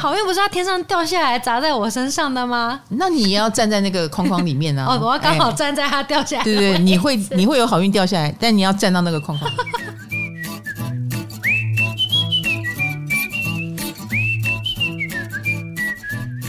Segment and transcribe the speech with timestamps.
[0.00, 2.80] 好运不是要天上掉下来砸在我身上的吗？
[2.88, 4.96] 那你也要站在那个框框里面呢、啊。
[4.96, 6.44] 哦，我要刚好站在它掉下来。
[6.44, 9.52] 对对，你会你会有好运掉下来，但你要站到那个框框。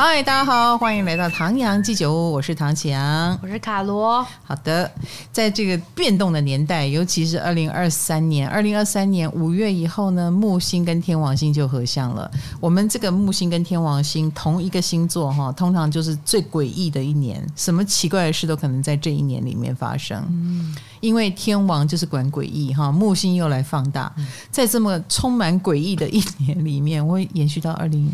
[0.04, 4.26] 嗨，大家好，欢迎来到唐阳鸡酒屋，我是唐綺阳，我是卡罗。
[4.44, 4.92] 好的，
[5.32, 12.30] 在这个变动的年代，尤其是二零二三年，二零二三年五月以后呢，木星跟天王星就合相了。
[12.60, 20.20] 我们这个木星跟天王星同一个星座哈，通常就是最诡异的一年，什么奇怪的事都可能在这一年里面发生。
[20.30, 24.12] 嗯，因为天王就是管诡异哈，木星又来放大，
[24.50, 28.12] 在这么充满诡异的一年里面，我会延续到二零。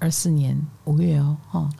[0.00, 1.70] 二四年五月哦，哈，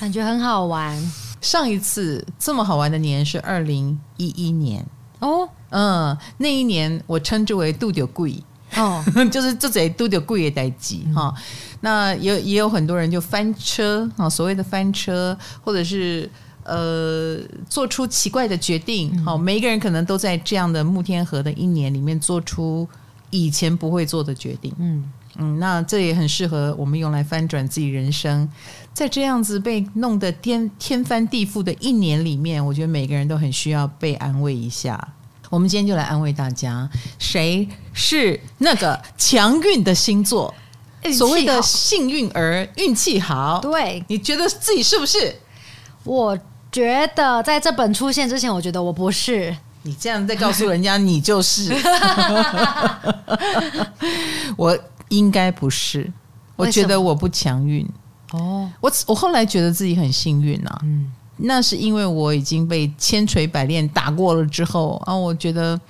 [0.00, 0.96] 感觉很好玩。
[1.42, 4.84] 上一次这么好玩的年是二零一一年
[5.18, 8.42] 哦，嗯，那一年我称之为“杜丢贵”
[8.76, 11.34] 哦， 就是这贼杜丢贵也代志哈。
[11.80, 16.28] 那也也有很多人就翻车啊，所谓的翻车，或者是
[16.64, 19.22] 呃做出奇怪的决定。
[19.24, 22.88] 好，每一个人可能都在这样的慕天河的一年里面做出
[23.30, 24.72] 以前不会做的决定。
[24.78, 25.12] 嗯。
[25.38, 28.48] 嗯，那这也很适合我们用来翻转自己人生，
[28.94, 35.08] 在这样子被弄得天天翻地覆的一年里面，我觉得每个人都很需要被安慰一下。
[35.50, 40.52] 我们今天就来安慰大家，谁是那个强运的星座？
[41.16, 43.60] 所谓的幸运儿，运气好。
[43.60, 45.36] 对，你觉得自己是不是？
[46.02, 46.36] 我
[46.72, 49.56] 觉得在这本出现之前，我觉得我不是。
[49.82, 51.72] 你这样在告诉人家，你就是。
[54.56, 54.76] 我。
[55.16, 56.12] 应该不是，
[56.56, 57.86] 我觉得我不强运。
[58.32, 58.68] 哦。
[58.80, 65.80] 我我后来觉得自己很幸运啊，嗯，那是因为我已经被千锤百炼打过了之后啊，我觉得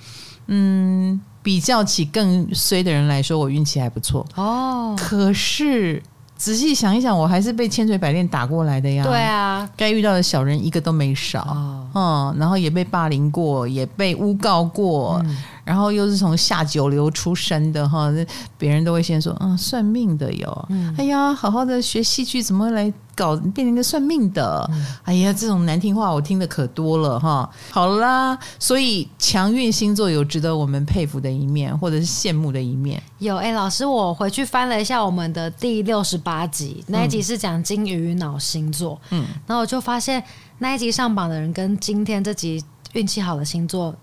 [0.47, 4.25] 嗯，比较起更衰的人来说，我运气还不错。
[4.35, 4.95] 哦。
[4.97, 6.01] 可是
[6.37, 9.03] 仔细想一想，我还是被千锤百炼打过来的呀。
[9.03, 11.41] 对啊，该遇到的小人一个都没少。
[11.41, 15.21] 哦，嗯，然后也被霸凌过，也被诬告过。
[15.25, 18.09] 嗯然后又是从下九流出身的哈，
[18.57, 20.65] 别人都会先说，嗯，算命的哟。
[20.69, 24.65] 嗯，哎呀，好好的学戏剧，怎么来搞变成一个算命的？
[24.71, 27.49] 嗯、哎呀，这种难听话我听的可多了哈。
[27.69, 33.03] 好啦，所以强运星座有值得我们佩服的一面，或者是羡慕的一面。
[33.19, 38.97] 有哎，老师，我回去翻了一下我们的第六十八集，那一集是讲金鱼脑星座。
[39.09, 40.23] 嗯，然后我就发现
[40.59, 42.63] 那一集上榜的人跟今天这集
[42.93, 43.93] 运气好的星座。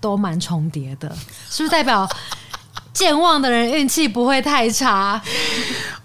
[0.00, 1.08] 都蛮重叠的，
[1.50, 2.08] 是不是代表
[2.92, 5.20] 健忘的人运气不会太差？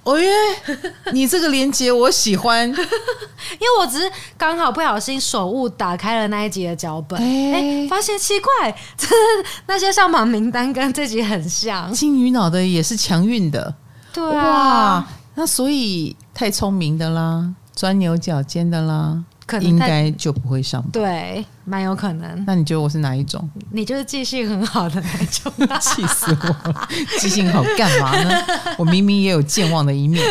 [0.03, 0.31] 哦耶，
[1.13, 9.07] 你这个连接我喜欢， 因为我只是刚好不小心手误打开了那一集的脚本，哎、欸，发现奇怪， 这
[9.65, 11.91] 那些上榜名单跟这集很像。
[11.91, 13.73] 金鱼脑的也是强运的，
[14.13, 19.23] 对啊，那所以太聪明的啦，钻牛角尖的啦。
[19.45, 22.43] 可能应该就不会上榜，对，蛮有可能。
[22.47, 23.47] 那你觉得我是哪一种？
[23.71, 25.51] 你就是记性很好的那种。
[25.79, 26.89] 气死我了！
[27.19, 28.43] 记性好干嘛呢？
[28.77, 30.23] 我明明也有健忘的一面。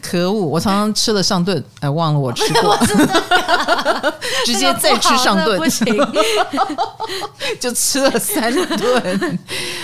[0.00, 0.46] 可恶！
[0.46, 2.76] 我常常吃了上顿，哎，忘了我吃过，
[4.46, 5.84] 直接再吃上顿，不行，
[7.60, 9.38] 就吃了三顿。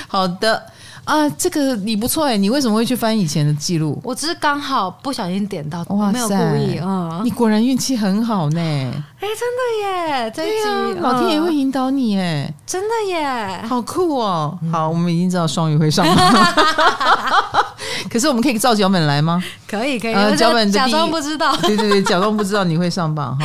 [0.06, 0.62] 好的。
[1.10, 4.00] 啊，这个你不错哎，你为什么会去翻以前的记录？
[4.04, 7.20] 我只是刚好不小心点到，哇塞，没有故意啊。
[7.24, 8.60] 你果然运气很好呢。
[9.20, 14.56] 哎，真的耶，这一集老天爷会引导你哎，真的耶，好酷哦。
[14.70, 16.54] 好，我们已经知道双鱼会上榜，
[18.08, 19.42] 可是我们可以照脚本来吗？
[19.66, 20.14] 可以，可以。
[20.14, 23.44] 呃，脚本假装不知道，对对对，假装不知道你会上榜哈。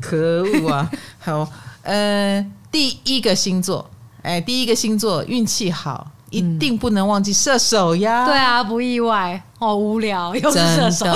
[0.00, 0.90] 可恶啊！
[1.20, 1.48] 好，
[1.82, 3.88] 呃，第一个星座，
[4.22, 6.08] 哎，第一个星座运气好。
[6.30, 8.26] 一定不能忘记射手呀！
[8.26, 9.40] 对啊，不意外。
[9.58, 11.06] 好无聊，又是射手。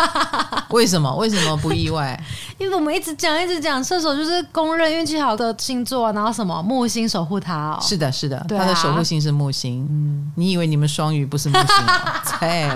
[0.70, 1.14] 为什么？
[1.16, 2.18] 为什么不意外？
[2.58, 6.12] 因为我们一直讲，一直讲，射手就是公认运气好的星座。
[6.12, 7.78] 然后什么木星守护他哦？
[7.80, 9.86] 是的，是的，啊、他的守护星是木星。
[9.88, 11.66] 嗯，你以为你们双鱼不是木星？
[12.40, 12.68] 哎，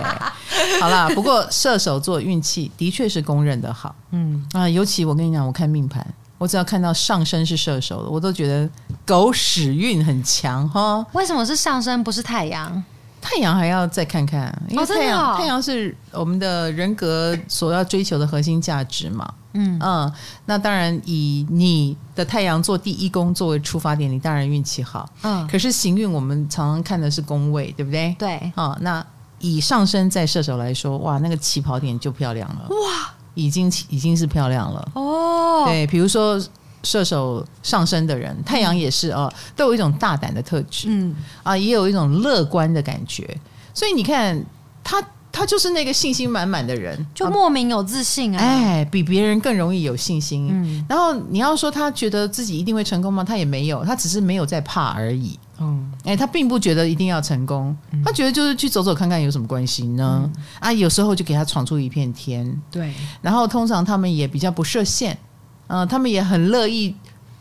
[0.80, 3.94] 好啦，不过射手座运气的确是公认的好。
[4.12, 6.06] 嗯啊，尤其我跟你讲，我看命盘。
[6.38, 8.68] 我只要看到上升是射手的，我都觉得
[9.06, 11.04] 狗屎运很强哈。
[11.12, 12.82] 为什么是上升不是太阳？
[13.20, 19.32] 太阳还要再看看，因为太阳、哦、太阳是我们的人格所要追求的核心价值嘛。
[19.54, 20.12] 嗯嗯，
[20.44, 25.08] 那当然以你的太阳做第一宫作为出发点，你当然运气好。
[25.22, 28.14] 嗯，可是行运我们常常看的是宫位，对不对？
[28.18, 28.34] 对。
[28.56, 29.02] 啊、哦，那
[29.38, 32.66] 以上升在射手来说，哇，那个起跑点就漂亮了。
[32.68, 33.14] 哇。
[33.34, 34.88] 已经已经是漂亮了。
[34.94, 36.40] 哦，对，比如说
[36.82, 41.14] 射手上升的人，太阳也是哦，都有一种大胆的特质，嗯。
[41.42, 43.28] 啊，也有一种乐观的感觉，
[43.72, 44.44] 所以你看
[44.82, 45.02] 他
[45.34, 48.38] 他就是那个信心满满的人，就莫名有自信啊！
[48.38, 50.48] 哎，比别人更容易有信心。
[50.48, 53.24] 嗯，然后你要说他觉得自己一定会成功吗？
[53.24, 55.36] 他也没有，他只是没有在怕而已。
[55.58, 60.22] 嗯，哎，他并不觉得一定要成功，他觉得就是去走走看看有什么关系呢？
[60.24, 62.62] 嗯、啊，有时候就给他闯出一片天。
[62.70, 65.18] 对，然后通常他们也比较不设限，
[65.66, 66.94] 嗯、呃，他们也很乐意。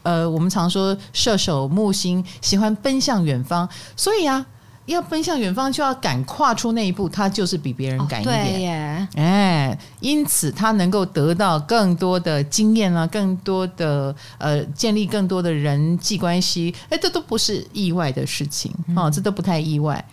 [0.03, 4.45] 呃，我们常说射手木星喜欢奔向远方，所以啊，
[4.85, 9.07] 要奔向远方就要敢跨出那一步，他就是比别人敢一点。
[9.15, 20.03] 哎，因此他能够得到更多的经验啊，更多的呃，建立更多的人际关系，哎，这都不是意外的事情哦，这都不太意外，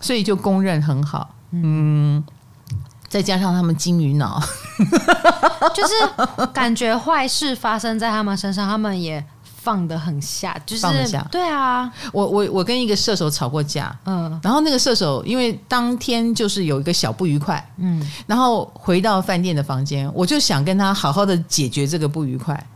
[0.00, 1.34] 所以就公认很好。
[1.50, 2.24] 嗯，
[3.08, 4.40] 再加上他们金鱼脑，
[5.74, 9.24] 就是感觉坏事发生在他们身上，他们也。
[9.62, 11.26] 放得很下，就是放得下。
[11.30, 22.66] 对啊，我我我跟一个射手吵过架，嗯，然后那个射手因为当天就是有一个小不愉快，嗯，然后回到饭店的房间，我就想跟他好好的解决这个不愉快。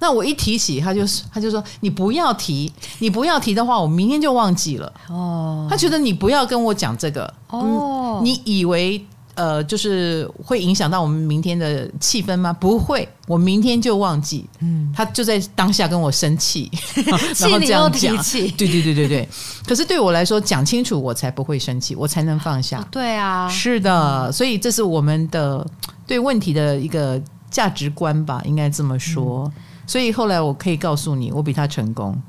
[0.00, 1.00] 那我一提起，他就
[1.32, 9.04] 他就说：“你不要提，你不要提的话，我明天就忘记了。”哦，他觉得你不要跟我讲这个，哦，你以为？
[9.38, 12.52] 呃，就是会影响到我们明天的气氛吗？
[12.52, 14.44] 不会，我明天就忘记。
[14.58, 16.68] 嗯，他就在当下跟我生气，
[17.06, 18.16] 然后这样讲。
[18.56, 19.28] 对对对对对。
[19.64, 22.84] 可是对我来说，讲清楚我才不会生气，我才能放下。
[22.90, 25.64] 对啊，是的，所以这是我们的
[26.04, 29.44] 对问题的一个价值观吧，应该这么说。
[29.54, 32.20] 嗯，所以后来我可以告诉你，我比他成功。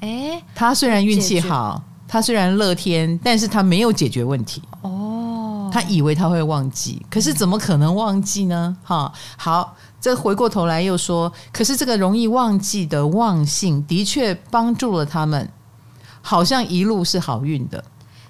[0.00, 4.60] 诶，他虽然运气好，他虽然乐天，但是他没有解决问题。
[4.82, 5.13] 哦。
[5.74, 8.76] 他以为他会忘记，可是怎么可能忘记呢？
[8.84, 15.50] 哈，好，这回过头来又说，可是这个容易忘记的忘性，的确帮助了他们，
[16.22, 17.84] 好像一路是好运的，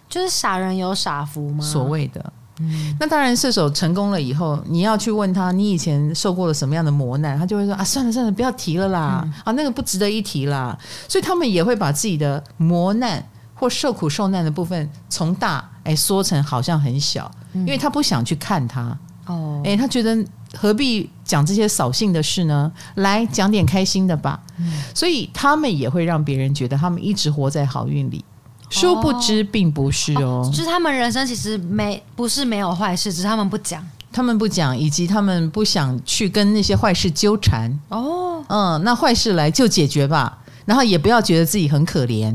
[0.08, 1.62] 就是傻人有傻福吗？
[1.62, 13.22] 所谓的，嗯，那当然，射手成功了以后，你要去问他，你以前受过了什么样的磨难，他就会说啊，算了算了，不要提了啦，嗯、啊，那个不值得一提啦，所以他们也会把自己的磨难。
[13.56, 20.16] 或受苦受难的部分，从大哎缩成好像很小，因为他不想去看他哦，哎，他觉得
[20.54, 22.70] 何必讲这些扫兴的事呢？
[22.96, 24.40] 来讲点开心的吧。
[24.94, 28.24] 所以他们也会让别人觉得他们一直活在好运里，
[28.68, 33.82] 殊不知并不是哦，哦，就是他们人生其实没不是没有坏事，只是他们不讲，
[34.12, 42.34] 他们不讲，以及他们不想去跟那些坏事纠缠哦，嗯，那坏事来就解决吧，然后也不要觉得自己很可怜。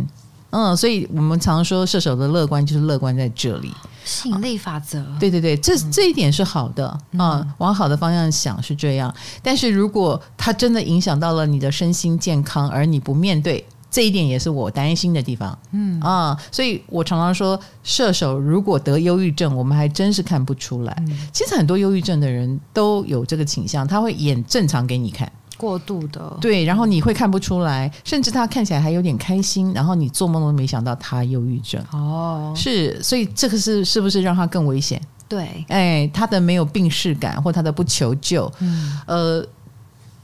[0.52, 3.72] 嗯，所以我们常说射手的乐观就是乐观在这里，
[4.04, 5.06] 吸引力法则。
[5.20, 9.14] 对对对，这这一点是好的啊，嗯，往好的方向想是这样。
[9.44, 15.58] 但是如果它真的影响到了你的身心健康，而你不面对，这一点也是我担心的地方。
[15.72, 21.04] 嗯啊，所以我常常说，射手如果得忧郁症，我们还真是看不出来。
[21.32, 25.32] 其实很多忧郁症的人都有这个倾向，他会演正常给你看。
[25.60, 26.38] 过度的。
[26.40, 31.84] 对，然后你会看不出来，甚至他看起来还有点开心，然后你做梦都没想到他忧郁症。
[31.92, 35.02] 哦，是，所以这个是是不是让他更危险？
[35.28, 39.46] 对，哎，他的没有病逝感或他的不求救，嗯，呃，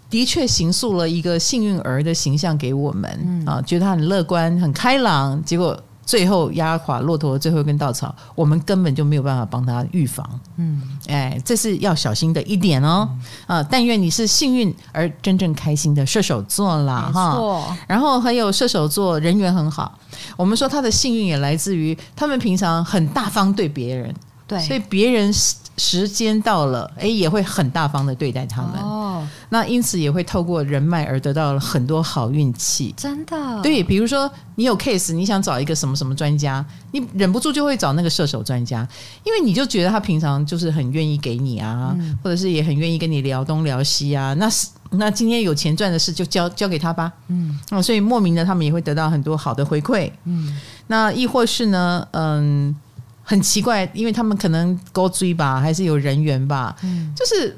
[0.09, 5.77] 的确形塑了一个幸运儿的形象给我们，嗯，啊，觉得他很乐观、很开朗，结果。
[6.06, 10.28] 最后压垮骆驼的最后一根稻草，我们根本就没有办法帮他预防。
[10.57, 13.10] 嗯，哎，这是要小心的一点哦。
[13.47, 17.76] 嗯、啊，但愿你是幸运而真正开心的射手座啦，哈。
[17.88, 19.97] 然后还有射手座人缘很好，
[20.38, 24.14] 我们说他的幸运也来自于他们平常很大方对别人，
[24.47, 25.33] 对，所以别人
[25.78, 28.73] 时间到了，哎，也会很大方的对待他们。
[28.80, 32.94] 哦，那因此也会透过人脉而得到了很多好运气。
[32.95, 33.61] 真的？
[33.61, 38.87] 对，比如说你有 case，你想找一个什么什么专家，你忍不住就会找那个射手专家，
[39.23, 44.33] 因为你就觉得他平常就是很愿意给你啊，嗯、或者是也很愿意跟你聊东聊西啊。
[44.35, 47.11] 那是那今天有钱赚的事就交交给他吧。
[47.28, 50.09] 嗯，哦，所以莫名的他们也会得到很多好的回馈。
[50.23, 50.56] 嗯，
[50.87, 52.75] 那亦或是呢，嗯。
[53.27, 56.75] 很奇怪，因为他们可能高追吧，还是有人缘吧。
[56.83, 57.57] 嗯，就是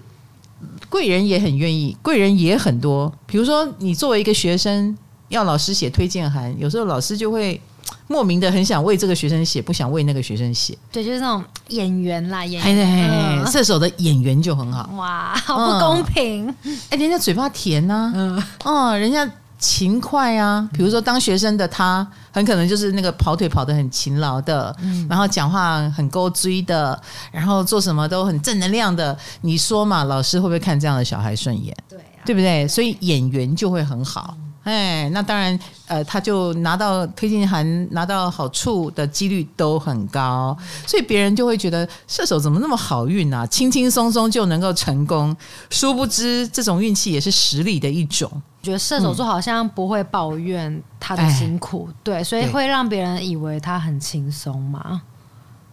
[0.90, 3.14] 贵人也很愿意，贵人也很多。
[3.26, 4.98] 比如说，你作为一个学生，
[5.28, 7.60] 要老师写推荐函，有时候老师就会
[8.08, 10.78] 莫名的很想为这个学生写，不想为那个学生写。
[10.90, 13.44] 对，就是那种演员啦，眼缘。
[13.44, 14.90] 嗯、射手的演员就很好。
[14.96, 16.48] 哇，好不公平！
[16.48, 19.30] 哎、嗯，人家嘴巴甜呐、啊，嗯，哦，人家。
[19.58, 27.00] 勤快啊，比如说当学生的他，很可能就是那个跑腿跑得很勤劳的，嗯，然后讲话很够追的，
[27.32, 29.18] 然后做什么都很正能量的。
[29.42, 31.76] 你说嘛，老师会不会看这样的小孩顺眼？
[31.90, 32.68] 对啊，对不对？
[32.68, 34.36] 所以演员就会很好。
[34.68, 35.58] 哎，那当然，
[35.88, 45.34] 呃，他就拿到推荐函，拿到好处的几率都很高，所以别人就会觉得射手怎么那么好运啊，轻轻松松就能够成功。
[45.70, 48.30] 殊不知，这种运气也是实力的一种。
[48.62, 55.02] 觉得射手座好像不会抱怨他的辛苦，嗯、对，所以会让别人以为他很轻松嘛。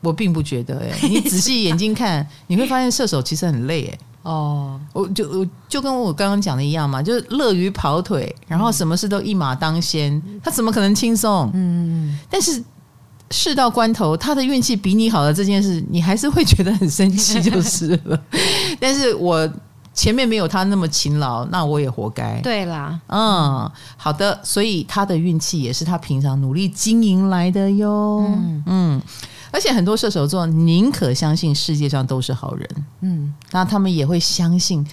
[0.02, 3.98] 我并不觉得、欸，哎，你仔细眼睛看， 你会发现射手其实很累、欸，哎。
[4.24, 11.50] 哦，我就我就跟我刚刚讲的一样嘛，就是乐于跑腿，然后什么事都一马当先，他怎么可能轻松？
[11.52, 12.64] 嗯，但是
[13.30, 18.18] 事到关头，他的运气比你好的这件事，你还是会觉得很生气，就是了。
[18.80, 19.46] 但是我
[19.92, 22.40] 前面没有他那么勤劳，那我也活该。
[22.40, 28.24] 对啦，嗯，好的，所以他的运气也是他平常努力经营来的哟。
[28.26, 28.62] 嗯。
[28.66, 29.02] 嗯
[29.54, 32.68] 而且很多射手座宁可相信世界上都是好人，
[33.02, 34.84] 嗯，那他们也会相信，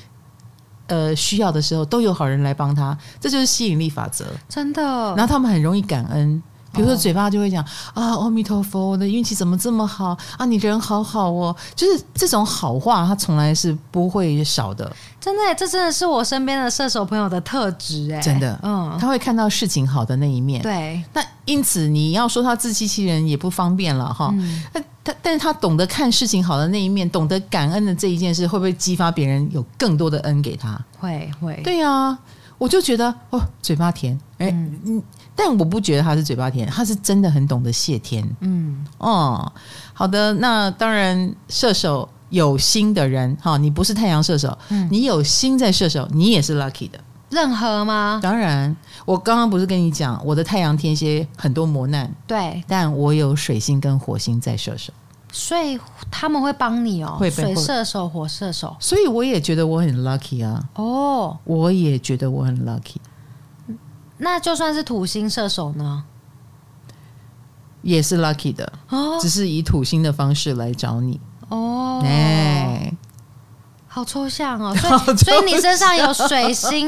[0.86, 4.84] 呃，需要的时候都有好人来帮他，这就是吸引力法则，真的。
[5.16, 6.44] 然后他们很容易感恩。
[6.74, 7.64] 比如说，嘴巴就会讲、
[7.94, 10.46] 哦、啊，阿弥陀佛，我的运气怎么这么好啊？
[10.46, 14.92] 你人好好哦，就是这种好话，他从来是不会少的。
[15.20, 20.62] 真的，这真的是我身边的射手朋友的特质哎，真的，嗯，他会看到事情好的那一面。
[20.62, 24.34] 对，那因此你要说他自欺欺人也不方便了哈。
[24.74, 30.80] 那、嗯、他，但是他懂得看事情好的那一面，懂得感恩的这一件事，会不会激发别人有更多的恩给他？
[30.98, 31.60] 会会。
[31.64, 32.20] 对呀、啊，
[32.58, 34.80] 我就觉得哦，嘴巴甜，哎，嗯。
[34.86, 35.04] 嗯
[35.36, 38.28] 但我不觉得他是嘴巴甜，他是真的很懂得谢天。
[38.42, 39.52] 嗯，哦，
[39.94, 47.00] 好的，那当然，射手有心的人，哈，你不是太阳射手，嗯，你有心在射手，你也是 lucky 的。
[47.30, 48.20] 任何吗？
[48.22, 54.92] 当然，我刚刚不是跟你讲，我的太阳天蝎很多磨难，对，但我有水星跟火星在射手，
[55.32, 55.80] 所以
[56.12, 60.62] 他们会帮你哦，会水射手、火射手，所以我也觉得我很 lucky 啊。
[60.76, 62.98] 哦，我也觉得我很 lucky。
[64.24, 66.04] 那就算是土星射手呢，
[67.82, 72.00] 也是 lucky 的哦，只是以土星的方式来找你哦。
[72.06, 72.94] 哎，
[73.88, 76.88] 好抽象哦， 所以所以你身上有水星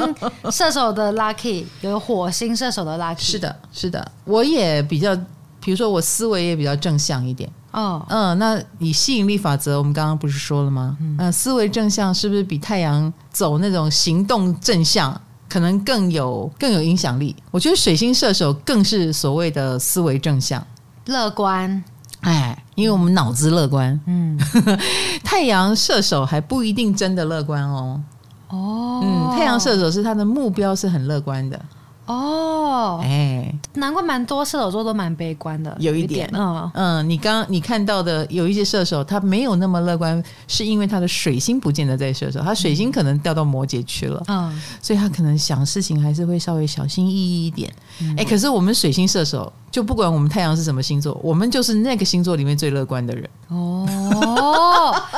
[0.51, 4.11] 射手的 lucky，有火星射手的 lucky，是的，是的。
[4.25, 5.15] 我也比较，
[5.59, 8.05] 比如说我思维也比较正向一点哦。
[8.09, 10.95] 嗯，那你吸引力法则，我们刚刚不是说了吗？
[11.17, 15.19] 嗯，思维正向是不是比太阳走那种行动正向？
[15.53, 17.35] 可能更有更有影响力。
[17.51, 20.65] 我觉得水星射手更是所谓的思维正向、
[21.05, 21.83] 乐观。
[22.21, 23.99] 哎，因为我们脑子乐观。
[24.07, 24.35] 嗯，
[25.23, 28.01] 太阳射手还不一定真的乐观哦。
[28.49, 31.59] 哦，嗯，太阳射手是他的目标是很乐观的。
[32.05, 36.71] 哦，哎，难怪蛮多射手座都蛮悲观的，有一点，嗯。
[36.73, 47.71] 嗯，你刚你看到的有一些射手，他没有那么乐观，是因为他的水星不见得在射手，他水星可能掉到摩羯去了，嗯，所以他可能想事情还是会稍微小心翼翼一点。
[48.17, 53.29] 哎、嗯，可是我们水星射手，就不管我们太阳是什么星座，我们就是那个星座里面最乐观的人。
[53.47, 53.87] 哦，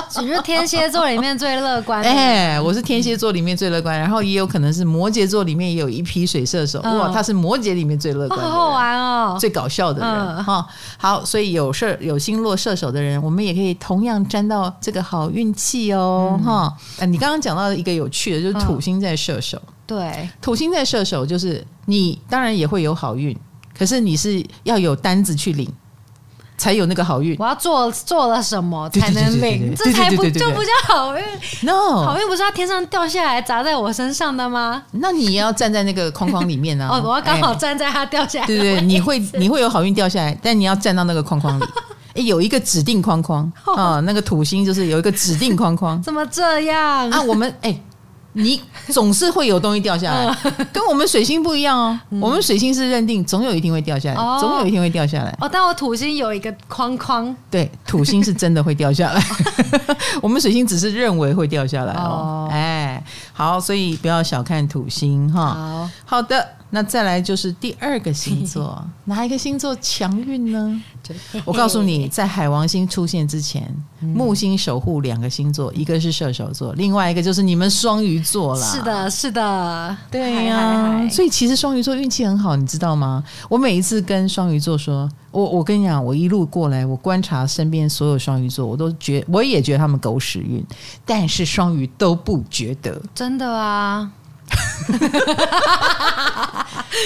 [0.09, 2.01] 只是天蝎座里面最乐观。
[2.01, 6.79] 哎，我是天蝎座里面最乐观，然后也有可能是摩羯座里面也有一批水射手。
[6.81, 10.65] 哇，他是摩羯里面最乐观的，好好玩哦，最搞笑的人哈。
[10.97, 16.73] 好，所以有射有星落射手的人，我们也可以同样沾到这个好运气哦哈。
[16.99, 19.61] 哎，你刚刚讲到一个有趣的，就是土星在射手。
[19.87, 23.37] 对，土星在射手，就是你当然也会有好运，
[23.77, 25.71] 可是你是要有单子去领。
[26.57, 27.35] 才有那个好运。
[27.39, 29.73] 我要做做了什么才能领？
[29.75, 31.23] 这才不就不叫好运
[31.61, 34.83] ？No，好运不是要天上掉下来砸在我身上的吗？
[34.91, 36.95] 那你也要站在那个框框里面呢、啊。
[36.97, 38.47] 哦，我要刚好站在它掉下来。
[38.47, 41.63] 对对，你会你会有好运掉下来，但你要站到那个框框里。
[42.15, 43.43] 哎，有一个指定框框
[43.75, 46.01] 啊、哦，那个土星就是有一个指定框框。
[46.01, 47.21] 怎么这样啊？
[47.23, 47.77] 我们哎。
[48.35, 50.37] 你总是会有东西掉下来，
[50.73, 51.99] 跟我们水星不一样哦。
[52.21, 55.35] 我们水星是认定总有一天会掉下来，总有一天会掉下来。
[55.39, 59.23] 哦，但我土星有一个框框，对，土星是真的会掉下来。
[60.21, 62.49] 我们水星只是认为会掉下来哦。
[62.51, 63.01] 哎，
[63.37, 65.53] 好，所以不要小看土星哈。
[65.53, 66.47] 好，好的。
[66.71, 70.81] 那再来就是第二个星座， 哪一个星座强运呢？
[71.45, 78.67] 我告诉你，在海王星出现之前，木星守护两个星座，一个是射手座，另外一个就是你们双鱼座啦。
[78.67, 81.09] 是的，是的，对呀、啊。
[81.09, 83.23] 所以其实双鱼座运气很好，你知道吗？
[83.47, 90.61] 我每一次跟双鱼座说，我我跟你讲，我一路过来，我观察身边所有双鱼座，我都觉我也觉得他们狗屎运，
[91.05, 94.07] 但是双鱼都不觉得，真的啊。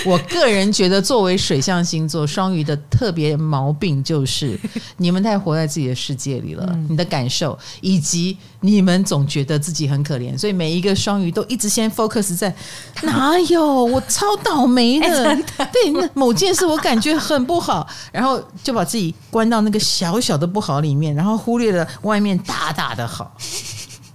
[0.06, 4.60] 我个人觉得，作为水象星座，双鱼的特别毛病就是，
[4.98, 6.66] 你们太活在自己的世界里了。
[6.74, 12.54] 嗯、你的感受，以及你们总觉得自己很可怜，所以每一个双鱼都一直先 focus 在
[13.04, 23.38] 哪有我超倒霉的，欸、 的对，那某件事我感觉很不好，然后就把自己关到那个小小的不好里面，然后忽略了外面大大的好。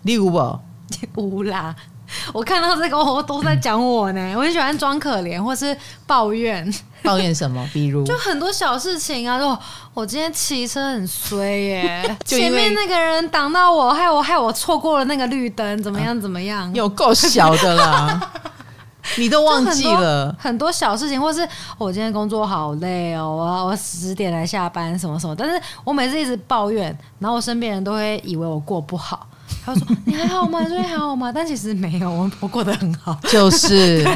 [0.02, 0.61] 例如不？
[1.16, 1.75] 无啦。
[2.33, 4.35] 我看到这个，我都在讲我呢。
[4.37, 6.73] 我很喜欢装可怜，或是抱怨。
[7.02, 7.66] 抱怨什么？
[7.73, 9.38] 比如，就很多小事情啊。
[9.38, 9.59] 就
[9.92, 16.18] 我今天骑车很衰耶， 前面那个人挡到我，害我害我错过了那个绿灯，怎么样？
[16.21, 16.73] 怎么样？
[16.75, 18.21] 有够小的啦，
[19.18, 20.50] 你都忘记了很。
[20.50, 25.37] 很多小事情，或是我今天工作好累哦，我我十点来下班，什么什么。
[25.37, 29.26] 但是我每次一直抱怨，然后我身边人都会以为我过不好。
[29.64, 30.62] 他说：“你还好吗？
[30.64, 33.18] 最近还好吗？”但其实没有，我我过得很好。
[33.30, 34.06] 就是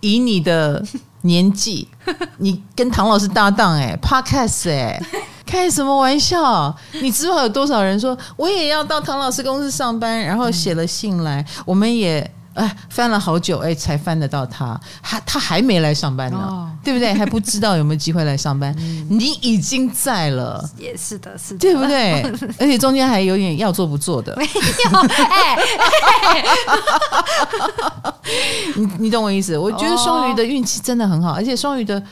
[0.00, 0.82] 以你的
[1.22, 1.88] 年纪，
[2.38, 5.00] 你跟唐老师搭档哎，Podcast 哎，
[5.44, 6.74] 开什么玩笑？
[7.00, 12.30] 你知道有多少人说我也要到唐老师公司上班，然后写了信来，我们也。
[12.58, 17.14] 哎，翻了好久，哎，才翻得到他，还他还没来上班呢，哦、对不对？
[17.14, 18.74] 还不知道有没有机会来上班。
[18.78, 22.22] 嗯、你已经在了，也是的，是的，对不对？
[22.58, 24.50] 而且中间还有点要做不做的，没有。
[25.24, 25.56] 哎，
[28.76, 29.56] 你你懂我意思？
[29.56, 32.02] 我觉得双鱼的运气真的很好，而且双鱼的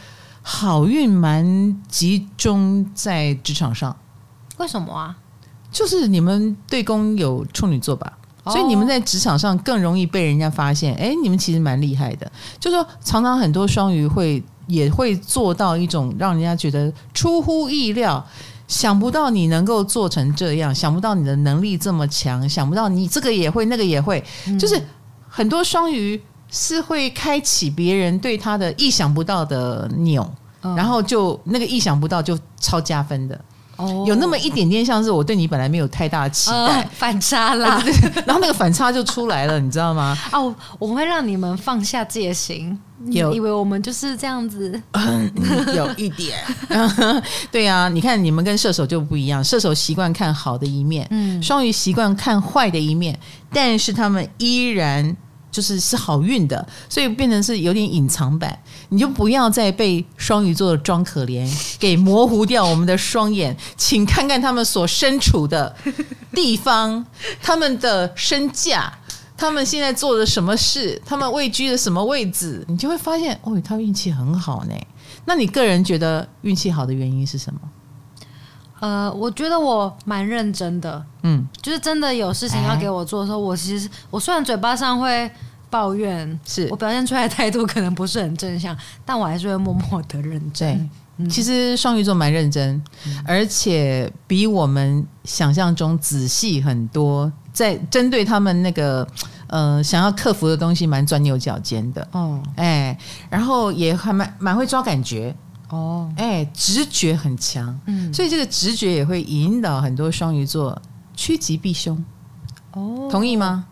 [0.42, 1.44] 好运蛮
[1.88, 3.94] 集中在职场上。
[4.58, 5.16] 为什么啊？
[5.72, 8.12] 就是你们对宫有处女座吧？
[8.46, 12.30] 所以你们在职场上更容易被人家发现，哎，你们其实蛮厉害的。
[12.60, 18.24] 就说常常很多双鱼会也会做到一种让人家觉得出乎意料，
[18.68, 24.22] 想不到你能够做成这样，想不到你的能力这么强，想不到你这个也会那个也会，
[24.58, 24.80] 就是
[25.28, 30.28] 很多双鱼是会开启别人对他的意想不到的钮，
[30.60, 33.40] 然后就那个意想不到就超加分的。
[33.76, 37.82] 哦，有那么一点点像是我对你本来没有太大的期待，呃、反差啦，
[38.26, 40.16] 然后那个反差就出来了，你知道吗？
[40.32, 43.32] 哦，我们会让你们放下戒心，有。
[43.34, 45.30] 以为我们就是这样子，嗯、
[45.74, 46.38] 有一点，
[47.52, 53.18] 对呀、啊，你看你们跟射手就不一样，射手习惯看好的一面，嗯，双鱼习惯看坏的一面，
[53.52, 55.16] 但是他们依然。
[55.56, 58.58] 就是是好运的，所以变成是有点隐藏版，
[58.90, 65.74] 你就不要再被双鱼座的装可怜给模糊掉我们的双眼，请看看他们所身处的
[66.34, 67.02] 地方，
[67.40, 68.92] 他们的身价，
[69.34, 74.74] 他们现在做的什么事，他们位居的什么位置，你就会发现，哦，他运气很好呢。
[75.24, 77.60] 那你个人觉得运气好的原因是什么？
[78.86, 85.28] 呃，我觉得我蛮认真的，嗯，就是真的有事情要给我做的时候，我其实我虽然嘴巴上会
[85.68, 86.68] 抱怨，是。
[86.70, 90.88] 我表现出来的态度可能不是很正向，但我还是会默默的认真。
[91.18, 92.80] 对，其实双鱼座蛮认真，
[93.26, 99.04] 而且比我们想象中仔细很多，在针对他们那个
[99.48, 102.06] 呃想要克服的东西，蛮钻牛角尖的。
[102.12, 102.96] 哦，哎，
[103.28, 105.34] 然后也还蛮蛮会抓感觉。
[105.70, 110.80] 哦，哎，直觉很强，嗯，所以这个直觉也会引导很多双鱼座
[111.14, 112.02] 趋吉避凶。
[112.72, 113.66] 哦，同意吗？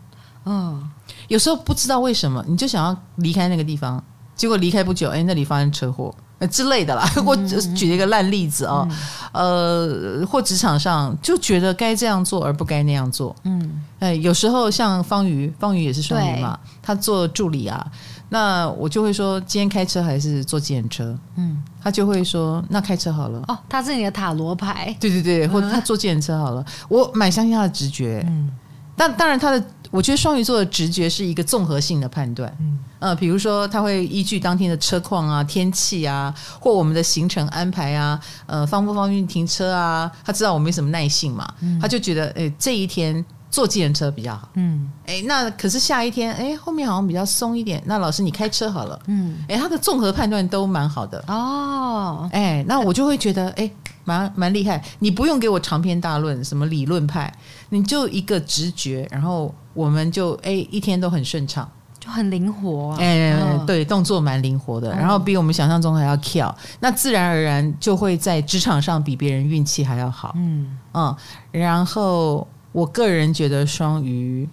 [0.45, 0.89] 嗯，
[1.27, 4.03] 有时候不知道为什么，你就想要离开那个地方，
[4.35, 7.09] 结果离开不久，哎，那里发生车祸，呃之类的啦。
[7.25, 7.35] 我
[7.75, 8.87] 举一个烂例子啊，
[9.31, 13.35] 呃，或职场上就觉得该这样做而不该那样做。
[13.43, 17.91] 嗯，哎，有时候像方瑜，方瑜也是双鱼嘛，他做助理啊。
[18.29, 21.17] 那我就会说，今天开车还是坐计程车？
[21.35, 23.43] 嗯，他就会说，那开车好了。
[23.47, 24.95] 哦，他是你的塔罗牌。
[24.99, 26.65] 对对对，或者他坐计程车好了。
[26.89, 28.25] 我蛮相信他的直觉。
[28.27, 28.51] 嗯，
[28.95, 32.51] 但当然他的，我觉得双鱼座的直觉是一个综合性的判断。
[32.59, 40.11] 嗯，呃，比如说他会依据当天的车况啊、天气啊，或我们的行程安排啊，呃，方不方便停车啊？
[40.23, 43.23] 他知道我没什么耐性嘛，嗯，他就觉得，哎，这一天。
[43.55, 47.81] 坐计程车比较好，嗯，哎，那可是下一天，哎，后面好像比较松一点。
[47.85, 51.23] 那老师你开车好了，嗯，哎，他的综合判断都蛮好的。
[51.29, 53.71] 哦，哎，那我就会觉得，哎，
[54.03, 54.83] 蛮蛮厉害。
[54.99, 57.33] 你不用给我长篇大论，什么理论派，
[57.69, 61.65] 你就一个直觉，然后我们就哎一天都很顺畅，
[61.97, 70.77] 就很灵活，哎，对，动作蛮灵活的，然后比我们想象中还要跳，那自然而然就会在职场上比别人运气还要好，嗯。
[70.93, 71.15] 嗯，
[71.51, 72.45] 然后。
[72.75, 74.49] 我个人觉得双鱼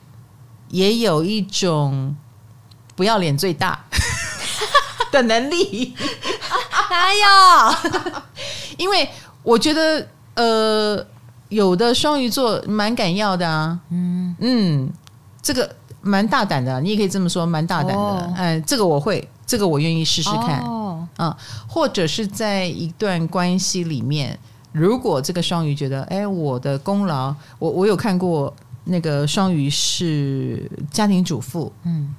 [0.68, 2.14] 也有一种
[2.94, 3.84] 不要脸最大
[5.10, 5.92] 的能力，
[6.88, 8.22] 哪有？
[8.78, 9.10] 因为
[9.42, 11.04] 我觉得呃，
[11.48, 14.88] 有的双鱼座蛮敢要的啊，嗯嗯，
[15.42, 17.98] 这个蛮大胆的，你也可以这么说，蛮大胆的。
[17.98, 20.60] 哦、嗯，这个我会，这个我愿意试试看。
[20.60, 21.36] 哦，嗯，
[21.68, 24.38] 或者是在一段关系里面，
[24.72, 28.52] 如果这个双鱼觉得，哎，我的功劳，我我有看过
[28.84, 32.14] 那个双鱼是家庭主妇，嗯，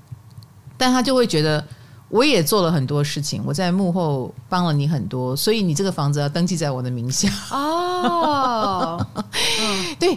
[0.78, 1.66] 但他就会觉得。
[2.10, 7.28] 我也做了很多事情，我在幕后帮了你很多，所以你这个房子要登记在我的名下。
[7.50, 9.04] 哦，
[10.00, 10.16] 对，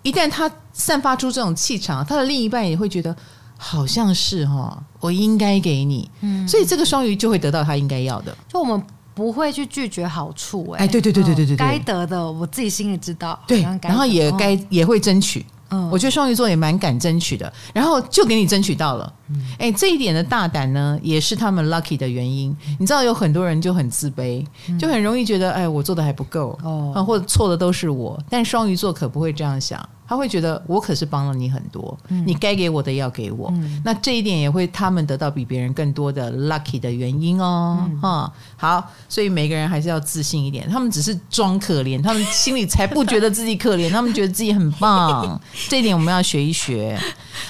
[0.00, 3.14] 一旦他散发出这种气场，他的另一半也会觉得
[3.58, 8.34] 好像是哈，我应该给你，嗯，所以这个双鱼就会得到他应该要的。
[8.48, 8.82] 就我们
[9.14, 15.44] 不会去拒绝好处，哎，对对对对对对，该得的我自己心里知道，对，然后也该也会争取。
[15.74, 19.10] 嗯，我觉得双鱼座也蛮敢争取的，然后就给你争取到了。
[19.58, 22.54] 哎、嗯，这一点的大胆呢，也是他们 lucky 的原因。
[22.78, 24.44] 你知道，有很多人就很自卑，
[24.78, 28.22] 就很容易觉得，哎，我做的还不够，哦，或者错的都是我。
[28.28, 29.80] 但双鱼座可不会这样想。
[30.12, 37.88] 他会觉得我可是帮了你很多，嗯、你该给我的要给我，嗯、那这一点也会他们得到比别人更多的 lucky 的原因哦。
[38.02, 40.68] 哈、嗯，好，所以每个人还是要自信一点。
[40.68, 45.40] 他们只是装可怜，他们心里才不觉得自己可怜， 他们觉得自己很棒。
[45.70, 47.00] 这一点我们要学一学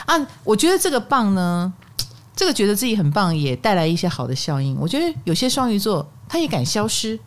[0.07, 0.15] 啊！
[0.45, 1.73] 我觉得这个棒呢，
[2.37, 4.79] 这个觉得自己很棒也带来一些好的效应。
[4.79, 7.19] 我觉得有些双鱼座他也敢消失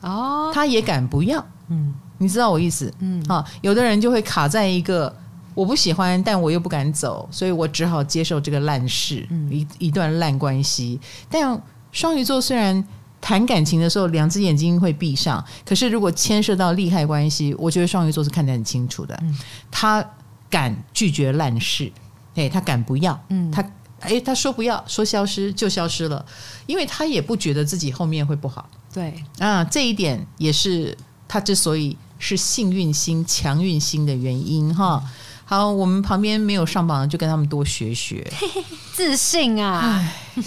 [0.00, 1.94] 哦，他也敢不要，嗯。
[2.22, 5.12] 你知道我意思，嗯，好，有的人就会卡在一个
[5.54, 10.98] 我不喜欢，但我又不敢走，所以我只好接受这个烂事，嗯、一一段烂关系。
[11.28, 12.82] 但双鱼座虽然
[13.20, 19.18] 谈感情的时候两只眼睛会闭上，可是如果牵涉到利害关系，我觉得双鱼座是看得很清楚的。
[19.20, 19.36] 嗯、
[19.70, 20.02] 他
[20.48, 21.92] 敢拒绝烂事，
[22.34, 23.62] 哎，他敢不要，嗯，他
[24.00, 26.24] 哎，他说不要，说消失就消失了，
[26.66, 28.66] 因为他也不觉得自己后面会不好。
[28.94, 30.96] 对啊，这一点也是
[31.28, 31.98] 他之所以。
[32.24, 35.02] 是幸运星、强运星的原因哈。
[35.44, 38.24] 好，我们旁边没有上榜的，就跟他们多学学
[38.94, 40.00] 自信啊！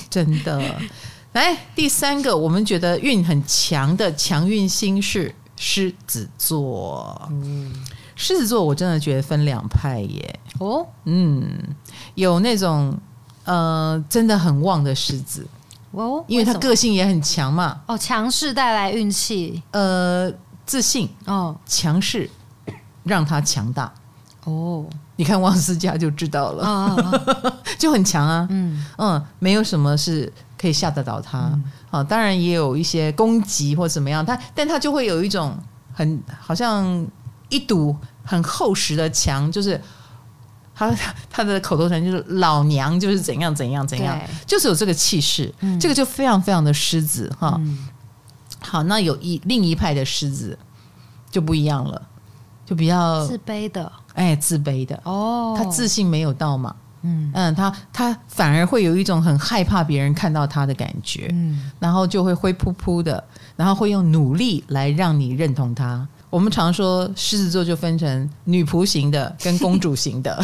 [0.09, 0.79] 真的。
[1.33, 7.27] 来，第三个，我们觉得运很强的强运星是狮子座。
[7.29, 7.73] 嗯，
[8.15, 10.39] 狮子座我真的觉得分两派耶。
[10.59, 11.45] 哦，嗯，
[12.15, 12.97] 有那种
[13.43, 15.45] 呃，真的很旺的狮子
[15.91, 17.81] 哦，因为他个性也很强嘛。
[17.85, 19.61] 哦，强势带来运气。
[19.71, 20.31] 呃。
[20.65, 22.30] 自信哦，强势
[23.04, 23.93] 让他强大
[24.45, 24.86] 哦。
[25.17, 28.45] 你看王思佳就知道了，哦、 就很强啊。
[28.49, 31.39] 嗯嗯，没有什么是可以吓得倒他。
[31.89, 35.58] 好、嗯，当然也有一些攻击或怎么样，他但他就会有一种
[35.93, 37.08] 很好像
[37.47, 39.82] 一堵很厚实的墙，就是
[40.73, 40.93] 他
[41.30, 45.54] 他的口头禅就是老娘就是怎样怎样怎样，就是有这个气势。
[45.62, 47.56] 嗯、这个就非常非常的狮子哈。
[47.60, 47.88] 嗯
[48.65, 50.58] 好，那有一另一派的狮子
[51.30, 52.01] 就不一样了，
[52.65, 63.23] 就比较自卑的，哎，自卑的哦，他自信没有到嘛，嗯嗯，他他反而会有一种很害怕别人看到他的感觉，嗯，然后就会灰扑扑的，
[63.56, 66.08] 然后会用努力来让你认同他。
[66.36, 70.38] 我们常说狮子座就分成女仆型的跟公主型的，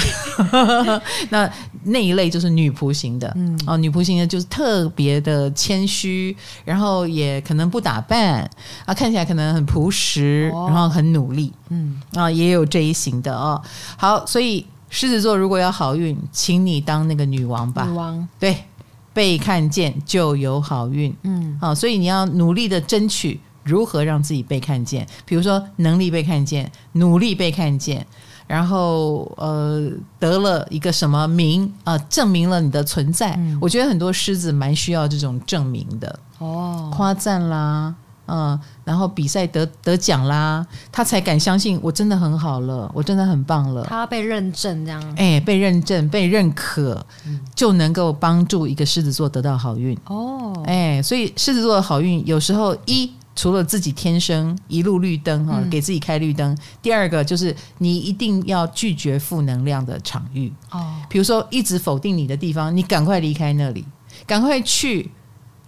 [1.29, 1.51] 那
[1.83, 8.49] 那一类就是女仆型的，嗯，哦，女仆型的就是特别的谦虚，然后也可能不打扮
[8.85, 13.61] 啊，看起来可能很朴实，哦、然后很努力，嗯，啊，也有这一型的哦。
[13.97, 18.63] 好，所以狮子座如果要好运，请你当那个女王吧，女王，对，
[19.11, 23.41] 被看见就有好运，嗯，好，所以你要努力的争取。
[23.63, 25.07] 如何让自己被看见？
[25.25, 28.05] 比如说能力被看见，努力被看见，
[28.47, 33.35] 然后呃得了一个什么名啊、呃，证明了你的存在。
[33.37, 37.93] 嗯、我觉得很多狮子蛮需要这种证明的哦，夸赞啦，
[38.27, 43.83] 嗯，然后比赛得得奖啦，他才敢相信我真的很好了，我真的很棒了。
[43.83, 50.51] 他要被认证这样，哎，被认证、被认可，嗯、就能够帮助一个狮子座得到好运哦。
[50.65, 53.11] 哎，所以狮子座的好运有时候一。
[53.35, 56.53] 除了自己天生一路绿灯哈，给自己开绿灯。
[56.53, 63.85] 嗯、第二个就是你一定要拒绝负能量的场域哦，比如说一直否定你的地方，你赶快离开那里，
[64.27, 65.09] 赶快去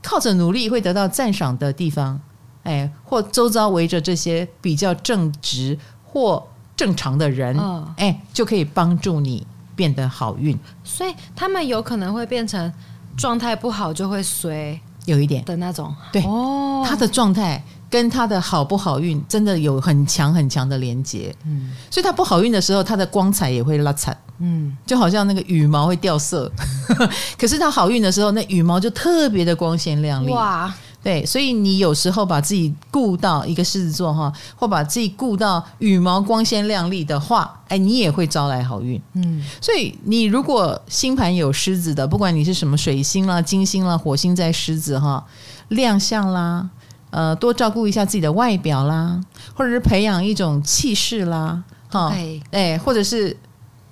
[0.02, 2.20] 靠着努力会得到赞赏的地方，
[2.64, 6.46] 哎，或周遭围着这些比较正直或
[6.76, 10.58] 正常的人，哦、哎，就可以帮助你变得好运。
[10.84, 12.72] 所以他们有可能会变成
[13.16, 14.80] 状态不好就会衰。
[15.06, 15.44] 有一点。
[15.46, 26.52] 的那种，对，哦，他的状态跟他的好不好运真的有很强很强的连接，嗯，所以他不好运的时候，他的光彩也会拉惨，嗯，就好像那个羽毛会掉色，
[27.38, 39.00] 可是他好运的时候，那羽毛就特别的光鲜亮丽，哇，对，所以你有时候把自己顾到一个狮子座哈，或把自己顾到羽毛光鲜亮丽的话，哎，你也会招来好运。
[39.16, 45.22] 嗯，所以你如果星盘有狮子的，不管你是什么水星啦、金星啦、火星在狮子哈，
[45.68, 46.70] 亮相啦，
[47.10, 49.20] 呃，多照顾一下自己的外表啦，
[49.54, 52.16] 或者是培养一种气势啦，哈，
[52.52, 53.36] 哎，或者是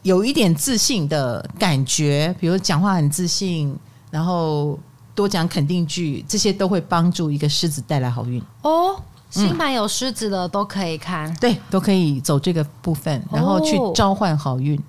[0.03, 3.75] 有一点自信的感觉，比如讲话很自信，
[4.09, 4.79] 然后。
[5.13, 8.95] 多讲肯定句，这些都会帮助一个狮子带来好运哦。
[9.29, 14.77] 星盘有狮子的都可以看，嗯，对，都可以走这个部分，然后去召唤好运。
[14.77, 14.83] 哦，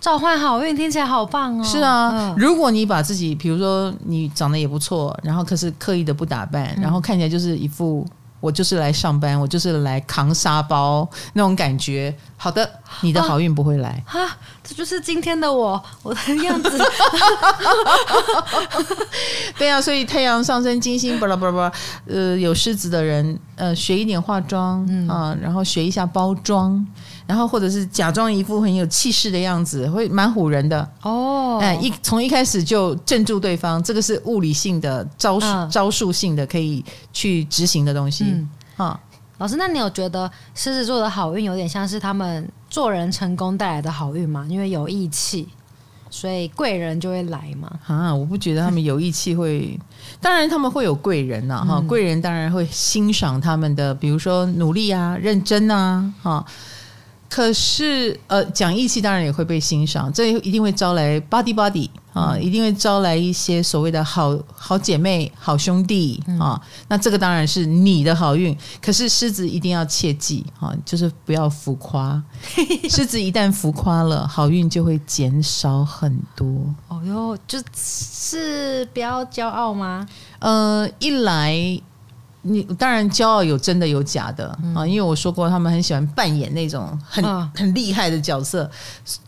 [0.00, 1.64] 召唤好运听起来好棒哦。
[1.64, 8.06] 是啊，嗯，如果你把自己，比如说你长得也不错，然后可是刻意的不打扮，然后看起来就是一副。
[8.40, 12.14] 我就是来上班，我就是来扛沙包那种感觉。
[12.36, 12.68] 好的，
[13.00, 14.02] 你的好运不会来。
[14.06, 16.78] 哈、啊，这就是今天的我， 我的样子。
[19.58, 21.72] 对啊，所以太阳上升金星，巴拉巴拉巴拉，
[22.06, 26.86] 呃，有狮子的人，呃，学一点化妆、嗯、啊，然后学一下包装。
[27.28, 31.58] 然后或者是假装一副很有气势的样子，会蛮唬人的哦。
[31.60, 38.24] 哎，一从一开始就镇住对方，这个是物理性的招数、嗯、招数性的可以去执行的东西。
[38.24, 38.98] 嗯，啊，
[39.36, 44.46] 老师，那你有觉得狮子座的好运有点像是他们做人成功带来的好运吗？
[44.48, 45.46] 因为有义气，
[46.08, 47.70] 所以贵人就会来嘛。
[47.86, 49.78] 啊，我不觉得他们有义气会，
[50.18, 51.64] 当然他们会有贵人呐、啊。
[51.66, 56.42] 哈、嗯，贵人当然会欣赏他们的，比如说努力啊、认真啊，哈。
[57.28, 66.60] 可是，呃，讲义气当然也会被欣赏，这一定会招来 buddy buddy 啊，一定会招来一些所谓的好好姐妹、好兄弟啊。
[66.88, 68.56] 那这个当然是你的好运。
[68.80, 72.20] 可是狮子一定要切记啊，就是不要浮夸。
[72.88, 76.46] 狮子一旦浮夸了，好运就会减少很多。
[76.88, 80.08] 哦哟，就是不要骄傲吗？
[80.38, 81.80] 呃，一来。
[82.42, 88.70] 你当然骄傲有真的有假的啊，因为我说过他们很喜欢扮演那种很很厉害的角色，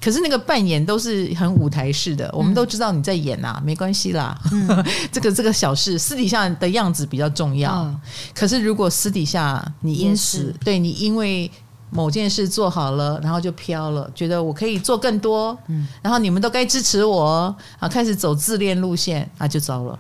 [0.01, 4.39] 可是那个扮演都是很舞台式的，我们都知道你在演呐，没关系啦，
[5.11, 7.93] 这个这个小事，私底下的样子比较重要。
[8.35, 11.51] 可是如果私底下你因此对你因为
[11.91, 15.59] 某件事做好了，然后就飘了，觉得我可以做更多，
[16.01, 19.99] 然后你们都该支持我啊，开始走自恋路线啊，就糟了。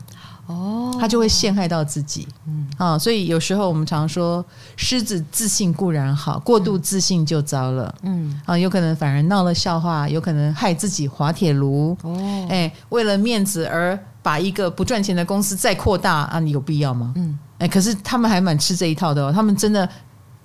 [0.50, 2.66] 哦，他就会陷害到自己，嗯。
[2.76, 4.44] 啊，所以有时候我们常说，
[4.76, 8.40] 狮子自信固然好，过度自信就糟了，嗯。
[8.46, 17.12] 啊，有可能反而闹了笑话，有可能害自己滑铁卢，哦，哎，为了面子而把一个不赚钱的公司再扩大啊，你有必要吗？
[17.16, 19.88] 嗯，哎，可是他们还蛮吃这一套的哦，他们真的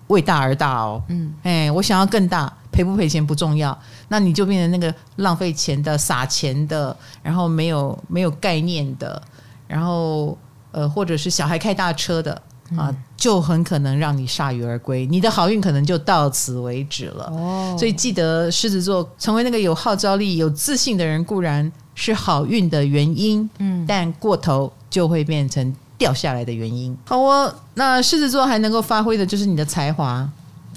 [0.08, 3.78] 为大而大哦，嗯，哎，我想要更大，赔不赔钱不重要，
[4.10, 9.22] 那你就变成那个浪费钱的、撒钱的，然后没有没有概念的。
[9.68, 10.38] 然后，
[10.72, 12.42] 呃，或者是小孩开大车的
[12.78, 17.26] 啊，就很可能让你铩羽而归，你的好运可能就到此为止了。
[17.32, 26.98] 哦，所以记得狮子座成为那个有号召力、有自信的人，固然是好运的原因，嗯，但过头就会变成掉下来的原因。
[27.06, 30.28] 好哦，那狮子座还能够发挥的就是你的才华。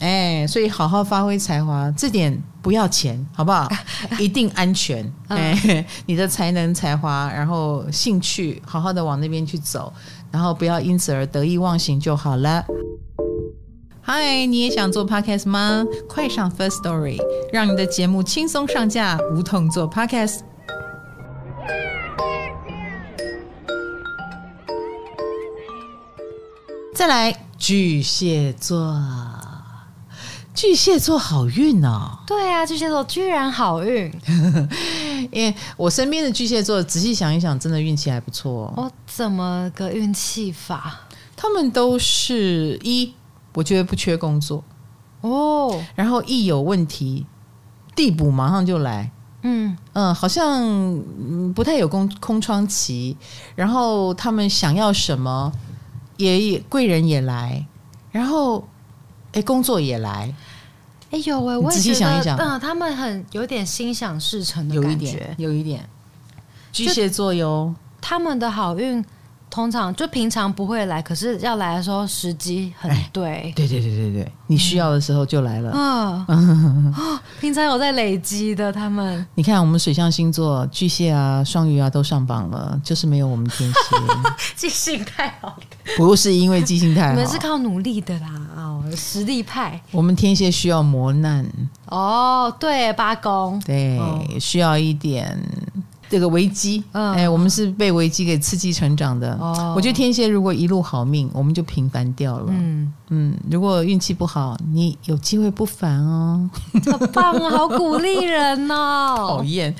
[0.01, 3.69] 哎，所以好好发挥才华，这点不要钱，好不好？
[4.19, 5.11] 一定安全。
[5.29, 9.93] 哎， 你的才能、才华，然后兴趣，好好的往那边去走，
[10.31, 12.65] 然后不要因此而得意忘形就好了。
[14.01, 15.85] 嗨，你也想做 Podcast 吗？
[16.09, 17.19] 快上 First Story，
[17.53, 20.41] 让你的节目轻松上架，无痛做 Podcast。
[26.95, 28.99] 再来，巨蟹座。
[30.59, 32.19] 巨蟹座好运哦！
[32.27, 34.13] 对啊，巨蟹座居然好运，
[35.31, 38.75] 因为我身边的巨蟹座，仔细想一想，真的运气还不错。
[38.77, 41.03] 哦，怎么个运气法？
[41.37, 43.15] 他们都是一，
[43.55, 44.65] 我觉得不缺工作
[45.21, 47.25] 哦，然后一有问题，
[47.95, 49.13] 地补马上就来。
[49.43, 50.61] 嗯嗯，好像
[51.55, 53.17] 不太有空空窗期，
[53.55, 55.53] 然后他们想要什么，
[56.17, 57.65] 也也贵人也来，
[58.11, 58.67] 然后
[59.39, 60.35] 哎，工作也来。
[61.11, 61.57] 哎呦喂！
[61.57, 65.89] 我仔细想一想，嗯，他们很有点心想事成的感觉，有一点，有一点。
[66.73, 69.03] 巨蟹座哟，他们的好运
[69.51, 73.53] 通常就平常不会来，可是要来的时候时机很对。
[73.57, 75.71] 对对对对对，你需要的时候就来了。
[75.75, 79.27] 嗯， 哦，平常有在累积的他们。
[79.35, 83.97] 你看，我们水象星座巨蟹啊、双鱼啊都上榜了，就是没有我们天蝎。
[84.57, 85.57] 记性太好了，
[85.97, 88.29] 不是因为记性太好，你们是靠努力的啦。
[88.57, 91.47] 哦实力派，我们天蝎需要磨难
[91.89, 92.51] 哦。
[92.59, 94.01] 对，八公，对，
[94.41, 95.39] 需要一点
[96.09, 99.37] 这个危机，嗯、哎，我们是被危机给刺激成长的。
[99.41, 102.47] 哦，我觉得天蝎如果一路好命，我们就平凡掉了。
[102.49, 106.49] 嗯嗯，如果运气不好，你有机会不凡哦。
[106.91, 109.15] 好棒啊，好鼓励人哦。
[109.39, 109.75] 讨厌，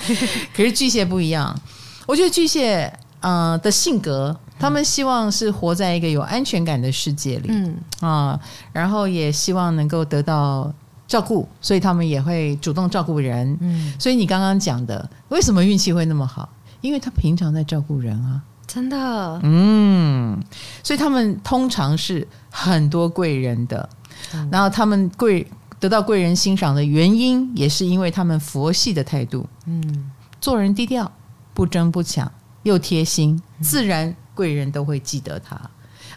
[0.55, 1.59] 可是巨蟹不一样。
[2.07, 7.49] 我觉得巨蟹，呃的性格，他们希望是活在一个有安全感的世界里。
[7.49, 8.39] 嗯啊，
[8.73, 10.73] 然后也希望能够得到。
[11.09, 13.57] 照顾，所以他们也会主动照顾人。
[13.61, 16.47] 嗯，所以你刚刚讲的，为什么运气会那么好？
[16.83, 19.41] 因为他平常在照顾人啊，真的。
[19.43, 20.39] 嗯，
[20.85, 23.89] 所以他们通常是很多贵人的。
[24.35, 25.45] 嗯，然后他们贵
[25.81, 29.49] 得到贵人欣赏的原因，也是因为他们佛系的态度。
[29.65, 31.11] 嗯，做人低调，
[31.55, 32.31] 不争不抢，
[32.65, 35.59] 又贴心，自然贵人都会记得他。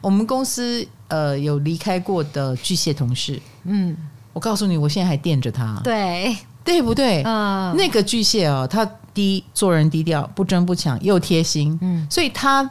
[0.01, 3.95] 我们公司呃有离开过的巨蟹同事，嗯。
[4.34, 6.36] 我告诉你，我现在还惦着他，对。
[6.63, 7.24] 对不对？
[7.26, 12.70] 嗯，那个巨蟹哦，他低做人低调，不争不抢，又贴心，嗯，所以他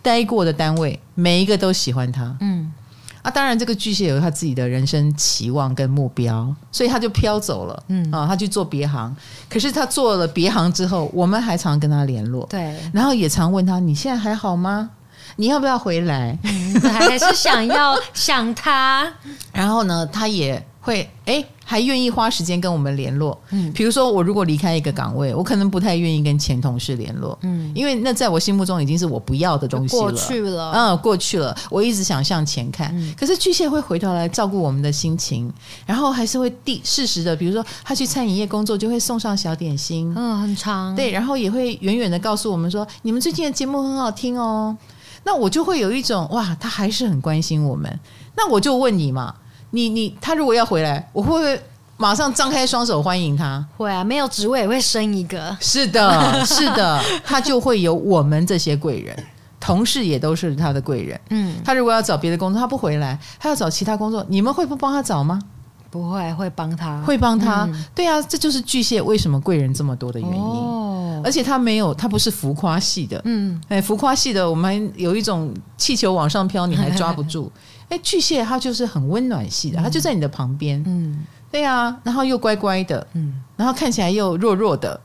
[0.00, 2.72] 待过的单位每一个都喜欢他，嗯。
[3.20, 8.10] 啊，当然这个巨蟹有他自己的人生期望跟目标，所以他就飘走了，嗯。
[8.10, 9.14] 啊，他去做别行，
[9.50, 14.88] 可是他做了别行之后，我们还常跟他联络，对，然后也常问他，你现在还好吗？
[15.36, 16.38] 你要不要回来？
[16.42, 19.12] 嗯，还是想要想他？
[19.52, 20.66] 然后呢，他也。
[20.86, 23.36] 会哎，还愿意花时间跟我们联络。
[23.50, 27.36] 嗯，比如说我如果离开一个岗位，我可能不太愿意跟前同事联络。
[27.42, 30.02] 嗯，因为那在我心目中已经是我不要的东西了。
[30.02, 31.56] 过去了，嗯，过去了。
[31.68, 35.52] 我一直想向前看，嗯，可是巨蟹会回头来照顾我们的心情，
[35.84, 40.14] 然后还是会第适时的，比如说他去餐饮业工作，就会送上小点心。
[40.16, 40.94] 嗯，很长。
[40.94, 44.76] 对，然后也会远远的告诉我们说，你们最近的节目很好听哦。
[45.24, 47.98] 那我就会有一种哇，他还是很关心我们。
[48.36, 49.34] 那我就问你嘛。
[49.76, 51.60] 你你他如果要回来，我会不会
[51.98, 53.62] 马上张开双手欢迎他？
[53.76, 55.54] 会啊，没有职位也会升一个。
[55.60, 56.10] 是的，
[56.46, 59.14] 是的，他就会有我们这些贵人，
[59.60, 61.20] 同事也都是他的贵人。
[61.28, 65.38] 嗯，他如果要找别的工作，他不回来，他要找其他工作，你们会不帮他找吗？
[65.90, 67.64] 不会，会帮他，会帮他。
[67.64, 70.42] 嗯、对啊，这就是巨蟹为什么贵人这么多的原因。
[70.42, 73.20] 哦，而且他没有，他不是浮夸系的。
[73.24, 77.50] 嗯，哎，浮夸系的，我们有一种气球往上飘，你还抓不住。
[77.88, 85.00] 哎，巨蟹它就是很温暖系的，它就在你的旁边，嗯，对呀，然后又乖乖的，嗯，然后看起来又弱弱的，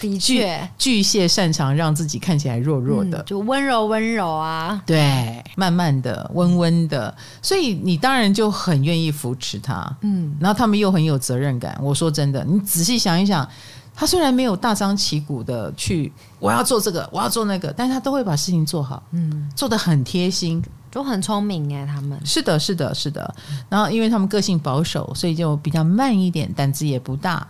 [0.00, 11.78] 的 确，巨蟹擅长让自己看起来弱弱的，就温柔温柔啊，对，慢慢的，温温的，所以你当然就很愿意扶持他，嗯，然后他们又很有责任感。
[11.82, 13.46] 我说真的，你仔细想一想，
[13.94, 20.62] 他虽然没有大张旗鼓的去我要做这个，我要做那个，但是他都会把事情做好，嗯，做的很贴心。
[20.90, 23.34] 都很聪明哎，他们是的，是的，是的。
[23.68, 27.46] 然后，因为他们个性保守，所以就比较慢一点，胆子也不大。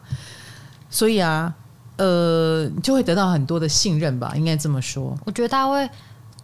[0.90, 1.54] 所以啊，
[1.96, 5.16] 呃，就会得到很多的信任吧，应该这么说。
[5.24, 5.88] 我觉得他会。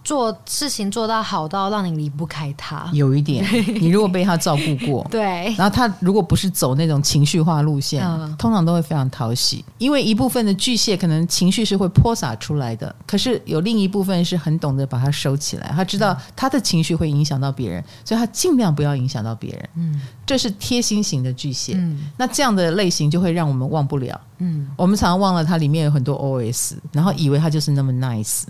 [0.07, 3.45] 做事情做到好到让你离不开他，有一点。
[3.81, 9.65] 你如果被他照顾过， 对，然后他如果不是走那种情绪化路线，嗯、通常都会非常讨喜。
[9.79, 15.73] 因为一部分的巨蟹可能情绪是会泼洒出来的，可是有另一部分是很懂得把它收起来。
[15.75, 19.69] 他知道他的情绪会影响到别人，所以他尽量不要影响到别人。
[19.75, 21.75] 嗯，这是贴心型的巨蟹。
[21.77, 24.21] 嗯，那这样的类型就会让我们忘不了。
[24.39, 28.43] 嗯，我们常常忘了它里面有很多 OS，然后以为它就是那么 nice。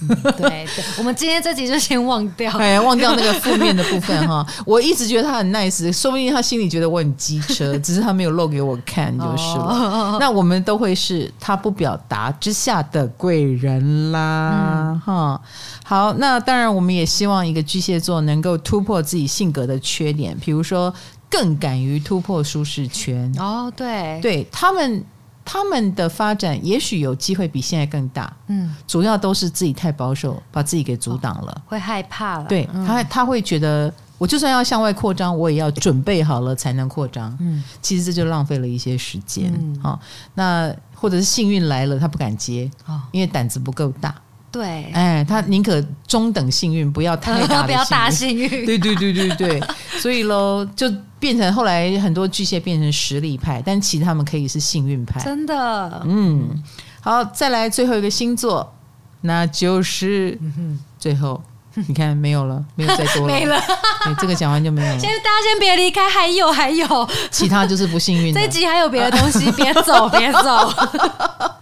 [0.00, 4.46] 嗯、对对，我们今天这集就先忘掉， 哎，忘掉那个负面的部分哈。
[4.64, 9.64] 我一直觉得他很 nice，说不定他心里觉得我很机车， 只是他没有露给我看就是了。
[9.64, 15.40] 哦、那我们都会是他不表达之下的贵人啦，哈、嗯。
[15.84, 20.92] 好，那当然我们也希望一个巨蟹座能够突破自己性格的缺点，比如说
[21.28, 23.30] 更敢于突破舒适圈。
[23.38, 25.04] 哦，对，对他们。
[25.44, 32.44] 他们的发展也许有机会比现在更大，嗯，主要都是自己太保守，把自己给阻挡了，会害怕了。
[32.46, 37.36] 对他，他会觉得我就算要向外扩张，我也要准备好了才能扩张。
[37.40, 39.52] 嗯，其实这就浪费了一些时间。
[39.82, 40.00] 好，
[40.34, 44.14] 那或者是幸运来了，他不敢接，哦因为胆子不够大。
[44.54, 48.48] 对，哎，他宁可中等幸运，不要太大 不要大幸运。
[48.64, 49.60] 对对对对对，
[49.98, 50.88] 所以喽，就
[51.18, 55.20] 变成后来很多巨蟹变成实力派，但其实他们可以是幸运派。
[55.24, 56.62] 真的，嗯，
[57.00, 58.72] 好，再来最后一个星座，
[59.22, 60.38] 那就是
[61.00, 61.42] 最后。
[61.88, 63.56] 你看，没有了，没有再多了， 没了。
[63.56, 64.96] 欸、这个讲完就没有了。
[65.00, 68.38] 先大家先别离开，还有还有，其他就是不幸运的。
[68.40, 70.72] 这集还有别的东西，别走别走。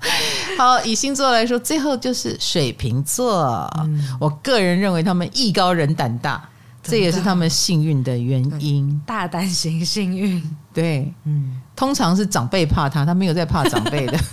[0.58, 3.70] 好，以星座来说，最后就是水瓶座。
[3.78, 6.42] 嗯、我个人认为他们艺高人胆大，
[6.82, 9.00] 这也是他们幸运的原因。
[9.06, 10.42] 大胆型幸运，
[10.74, 14.18] 对，嗯，通常是长辈怕他，他没有在怕长辈的。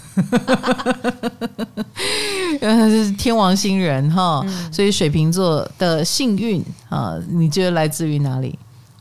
[2.61, 8.57] 呃是天王星人哈，嗯、所以水瓶座的幸运啊，你觉得来自于哪里？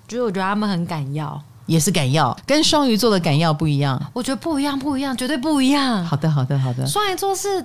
[0.07, 1.43] 就是我觉得他们很敢要。
[1.69, 4.03] 也是敢要，跟双鱼座的敢要不一样。
[4.15, 6.03] 我觉得不一样，不一样，绝对不一样。
[6.05, 6.87] 好的，好的，好的。
[6.87, 7.65] 双鱼座是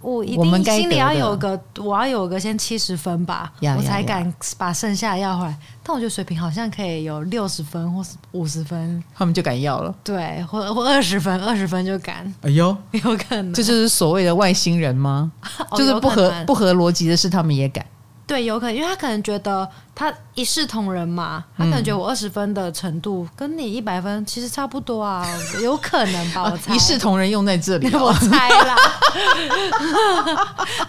[0.00, 5.54] 我一定心里要有个，我要有个先七十分吧，我才敢把剩下的要回来。
[5.84, 9.94] 但我觉得水瓶好像可以有六十分或是五十分，他们就敢要了。
[10.02, 12.32] 对，或或二十分，二十分就敢。
[12.40, 13.52] 哎呦， 有可能。
[13.52, 15.30] 这就是所谓的外星人吗？
[15.76, 17.84] 就是不合不合逻辑的事，他们也敢。
[18.26, 25.26] 对，有可能，因为他可能觉得他一视同仁嘛，他可能觉得我二十分的程度跟你一百分其实差不多啊，
[25.62, 26.50] 有可能吧？
[26.50, 28.76] 我猜一视同仁用在这里， 我猜啦。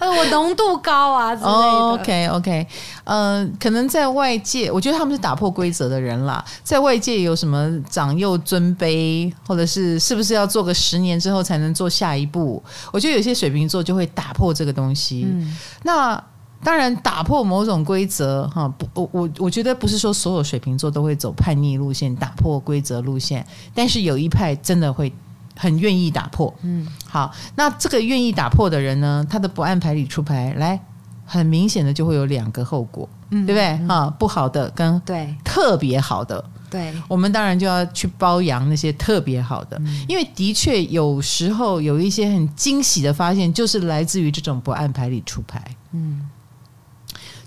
[0.00, 1.52] 我浓度高啊之类的。
[1.52, 2.66] Oh, OK OK，
[3.04, 6.42] 呃，可能在外界，我觉得他们是打破规则的人啦。
[6.62, 12.62] 在外界有什么长幼尊卑，或者是是不是要做个十年之后才能做下一步？
[12.92, 15.26] 我觉得有些水瓶座就会打破这个东西。
[15.28, 16.22] 嗯，那。
[16.64, 25.12] 当然，打破某种规则，哈，不，我我我觉得不是说所有水瓶座都会走叛逆路线、打破规则路线，但是有一派真的会
[25.54, 26.52] 很愿意打破。
[26.62, 30.80] 嗯，好，那这个愿意打破的人呢，他的不按牌理出牌，来，
[31.26, 33.86] 很明显的就会有两个后果，嗯，对不对？
[33.86, 45.62] 哈，不好的跟对特别好的，对，我们当然就要去包养那些特别好的，嗯，因为的确有时候有一些很惊喜的发现，就是来自于这种不按牌理出牌，
[45.92, 46.30] 嗯。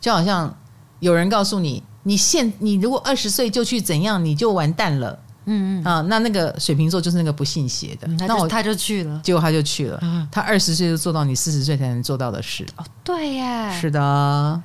[0.07, 0.55] 就好像
[1.01, 5.19] 有人告诉你，你现你如果二十岁就去怎样，你就完蛋了。
[5.43, 9.99] 嗯嗯啊，那那个水瓶座就是那个不信邪的，那我他就去了，结果他就去了。
[10.31, 12.65] 他二十岁就做到你四十岁才能做到的事。
[12.77, 14.61] 哦，对耶，是的，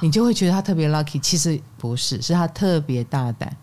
[0.00, 1.20] 你就会觉得他特别 lucky。
[1.20, 3.56] 其实不是，是他特别大胆，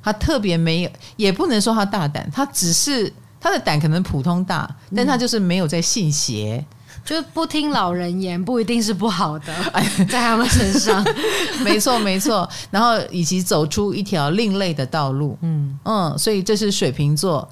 [0.00, 6.64] 他特别没有，也不能说他大胆，他只是他的胆可能普通大，但他就是没有在信邪。
[7.04, 9.52] 就是不听老人言，不一定是不好的，
[10.08, 11.04] 在他们身上，
[11.64, 12.48] 没错没错。
[12.70, 17.48] 然后以及走出一条另类的道路，嗯嗯，所以这是水瓶座。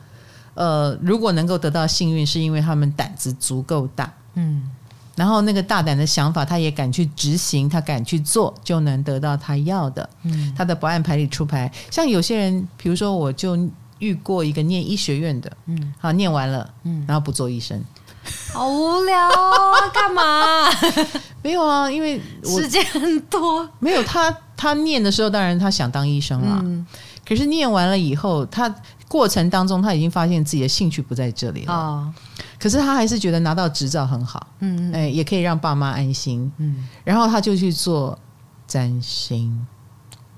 [0.55, 4.71] 呃，如果能够得到幸运，是因为他们胆子足够大，嗯。
[5.17, 10.09] 然后那个大胆的想法，他也敢去执行，他敢去做，就能得到他要的。
[10.23, 11.71] 嗯，他的不按牌理出牌。
[11.91, 13.59] 像有些人，比如说，我就
[13.99, 17.83] 遇过一个念医学院的，嗯，好，念完了，嗯，然后不做医生。
[18.53, 20.69] 好无聊哦，干嘛？
[21.43, 23.67] 没有啊，因为时间很多。
[23.79, 26.61] 没有他，他念的时候，当然他想当医生了。
[26.65, 26.87] 嗯，
[27.27, 28.73] 可是念完了以后，他
[29.09, 31.73] 过程当中他已经发现自己的兴趣不在这里了。
[31.73, 32.13] 哦，
[32.59, 34.47] 可是他还是觉得拿到执照很好。
[34.61, 36.51] 嗯，哎，也可以让爸妈安心。
[36.59, 38.19] 嗯，然后他就去做
[38.67, 39.67] 占星。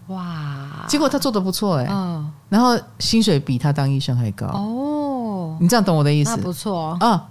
[0.08, 1.86] 哇，结果他做的不错哎。
[1.90, 4.46] 嗯，然后薪水比他当医生还高。
[4.46, 6.30] 哦，你这样懂我的意思？
[6.30, 7.28] 那不错啊。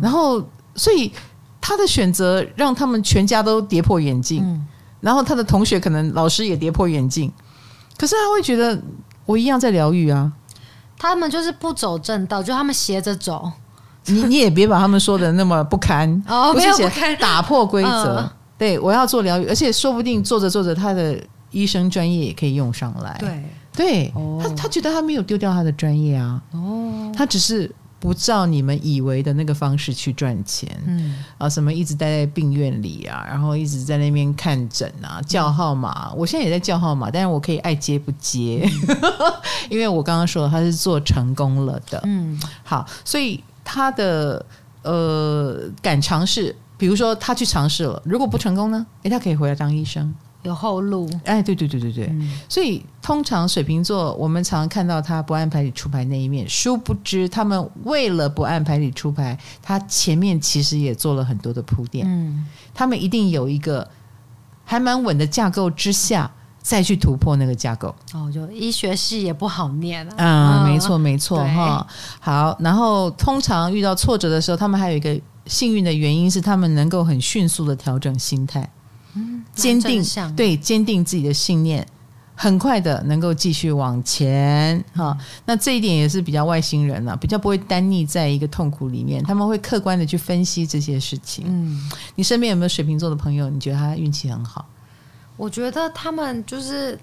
[0.00, 0.42] 然后，
[0.74, 1.12] 所以
[1.60, 4.42] 他的选择让他们全家都跌破眼镜。
[4.44, 4.66] 嗯、
[5.00, 7.32] 然后他的同学可能老师也跌破眼镜。
[7.96, 8.80] 可是他会觉得
[9.26, 10.32] 我一样在疗愈啊。
[10.96, 13.50] 他们就是不走正道，就他们斜着走。
[14.06, 18.20] 你你也别把他们说的那么不堪 哦，不是不堪，打破规则。
[18.20, 21.18] 嗯、对，我要做疗愈，而且说不定做着做着，他的
[21.50, 23.16] 医生专业也可以用上来。
[23.18, 26.40] 对对，哦、他他觉得他没有丢掉他的专业啊。
[26.52, 27.70] 哦，他只是。
[28.00, 31.22] 不照你们以为的那个方式去赚钱，嗯。
[31.38, 36.08] 啊，什么一直待在病院里啊，然后一直在那边看诊啊，叫号码。
[36.10, 38.96] 嗯、我现在也在叫号码，但是我可以爱接不接，嗯、
[39.70, 44.44] 因为我刚刚说他是做成功了的，嗯，好，所以他的
[44.82, 48.86] 呃敢尝试，比如说他去尝试了，如果不成功呢？
[49.02, 50.14] 诶，他可以回来当医生。
[50.42, 63.86] 有后路，哎，对对对对对，嗯、所以通常水瓶座，我们常看到他不按牌理出牌那一面，殊不知他们为了不按牌理出牌，他前面其实也做了很多的铺垫，嗯，他们一定有一个
[64.64, 66.30] 还蛮稳的架构之下，
[66.62, 67.94] 再去突破那个架构。
[68.14, 71.86] 哦，就医学系也不好念啊，嗯，没错没错哈。
[72.18, 78.66] 好，然后通常遇到挫折的时候，他们还有一个幸运的原因是，他们能够很迅速的调整心态。
[79.54, 80.02] 坚定
[80.36, 81.86] 对，坚定自己的信念，
[82.34, 85.16] 很快的能够继续往前哈。
[85.44, 91.44] 那这一点也是比较外星人了，比较不会单溺在一个痛苦里面，他们会客观的去分析这些事情。
[91.46, 93.50] 嗯，你身边有没有水瓶座的朋友？
[93.50, 94.66] 你觉得他运气很好？
[95.36, 96.98] 我觉得他们就是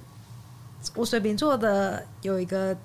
[0.95, 2.75] 我水瓶座的有一个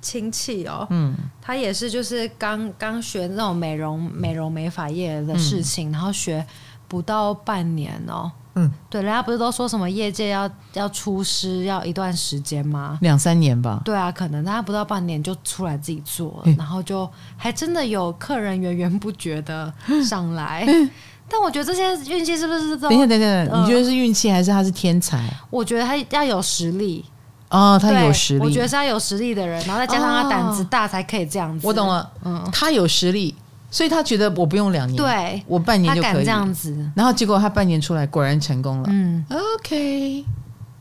[0.00, 6.44] 亲戚哦，嗯，他也是就是刚刚学那种美容美容美发业的事情，嗯，然后学
[6.86, 8.30] 不到半年哦。
[8.54, 12.98] 嗯，对，人家不是都说什么业界要要出师要一段时间吗？
[13.00, 13.80] 两三年吧。
[13.84, 19.72] 对啊，可能他不到半年就出来自己做了，嗯、然后就还真的有客人源源不绝的
[20.04, 20.64] 上来。
[20.66, 20.90] 嗯、
[21.28, 22.88] 但我觉得这些运气是不是都？
[22.88, 25.24] 等一下，等一下，你觉得是运气还是他是天才？
[25.48, 27.04] 我觉得他要有实力。
[27.50, 28.44] 哦，他有实力。
[28.44, 31.66] 我觉得是他有实力的人，然后再加上他胆子大，才可以这样子。
[31.66, 33.34] 哦、我懂了，嗯，他有实力。
[33.70, 36.90] 所以他觉得我不用两年，对，我半年就可以这样子。
[36.94, 38.88] 然后结果他半年出来，果然成功了。
[38.90, 40.24] 嗯，OK，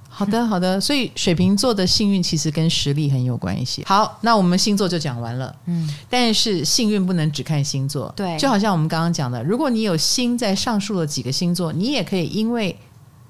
[0.09, 0.81] 好的好的。
[0.81, 3.83] 所以水瓶座的幸运其实跟实力很有关系。
[3.85, 5.55] 好，那我们星座就讲完了。
[5.65, 12.75] 嗯，但是幸运不能只看星座，对，就好像我们刚刚讲的，如果你有星在上述的几个星座，你也可以因为。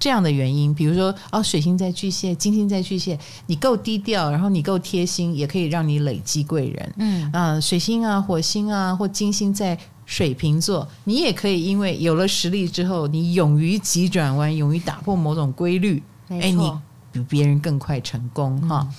[0.00, 6.94] 这样的原因，比如说哦，水星在巨蟹，金星在巨蟹，你够低调，然后你够贴心，也可以让你累积贵人。
[6.96, 16.50] 嗯啊、呃，水星啊，火星啊，或金星在水瓶座，你也可以因为有了实力之后，你勇于急转弯，勇于打破某种规律，没错，哎，
[17.12, 18.88] 你比别人更快成功哈。
[18.88, 18.94] 嗯、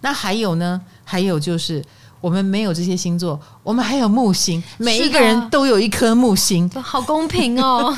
[0.00, 0.82] 那还有呢？
[1.04, 1.84] 还有就是。
[2.20, 7.94] 我们没有这些星座，我们还有木星，每一个人都有一颗木星，好公平哦。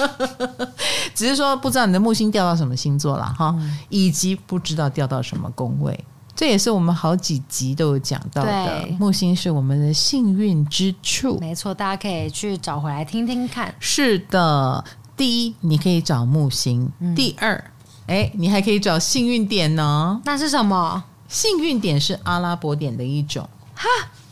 [1.14, 5.98] 只是说不知道你的木星掉到什么星座了哈，嗯、以及不知道掉到什么宫位，
[6.34, 8.88] 这也是我们好几集都有讲到的。
[8.98, 13.74] 木星是我们的幸运之处，没错，大家可以去找回来听听看。
[13.80, 14.84] 是的，
[15.16, 17.62] 第一你可以找木星，嗯、第二，
[18.06, 20.20] 哎，你还可以找幸运点呢。
[20.24, 21.02] 那是什么？
[21.28, 23.48] 幸运点是阿拉伯点的一种。
[23.82, 23.88] 哈，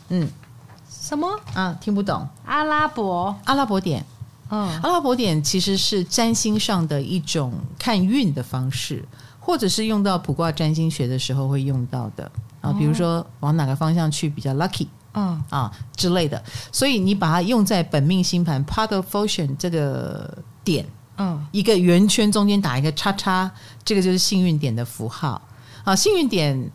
[0.07, 0.29] 嗯，
[0.89, 1.77] 什么啊？
[1.81, 2.25] 听不懂。
[2.45, 4.05] 阿拉伯，阿拉伯点，
[4.49, 9.03] 嗯，阿拉伯点其实是占星上的一种看运的方式，
[9.41, 12.31] 或者是用到卜卦占星学的时候会用到的
[12.61, 12.71] 啊。
[12.71, 16.41] 比如说往哪个方向去比较 lucky，嗯啊之类的。
[16.71, 20.85] 所以你把它用在本命星盘 Part of Fortune 这个点，
[21.17, 23.51] 嗯，一个圆圈中间打一个叉叉，
[23.83, 25.41] 这个就是幸运点的符号
[25.83, 25.93] 啊。
[25.93, 26.71] 幸运点。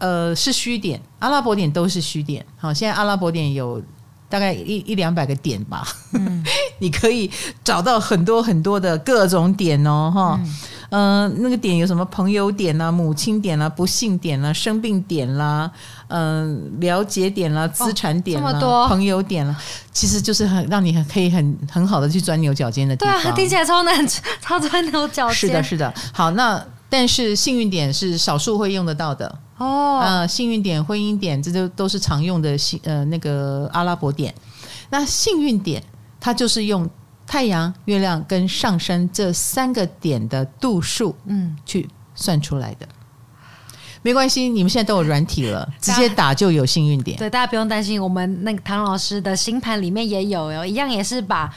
[0.00, 2.44] 呃，是虚点，阿拉伯点都是虚点。
[2.56, 3.82] 好，现在阿拉伯点有
[4.28, 6.44] 大概一一两百个点吧，嗯、
[6.78, 7.30] 你可以
[7.64, 10.40] 找到很多很多的各种点哦，哈，
[10.90, 15.70] 嗯、呃，那个点有什么朋友点啊、母亲点啊、不幸点啊、生病点啦，
[16.08, 18.52] 嗯、呃，了解点啦、资产点啦、
[18.86, 19.56] 朋友点啦，
[19.92, 23.22] 其实就是很让你很可以很很好的去钻牛角尖的地方。
[23.22, 24.06] 对啊，听起来超难，
[24.42, 25.34] 超钻牛角尖。
[25.34, 25.94] 是的，是的。
[26.12, 29.38] 好，那但是幸运点是少数会用得到的。
[29.58, 34.32] 哦，呃，幸运点、婚姻点，这都都是常用的幸呃那个阿拉伯点。
[34.90, 35.82] 那幸运点，
[36.20, 36.88] 它就是用
[37.26, 42.86] 太阳、月亮跟上升这三个点的度数，嗯，去算出来的。
[42.86, 42.88] 嗯、
[44.02, 47.18] 没关系，你们现在都有软体了，直接打就有幸运点。
[47.18, 51.52] 对，大家不用担心，我们那个唐老师的星盘里面也有哟，一样也是把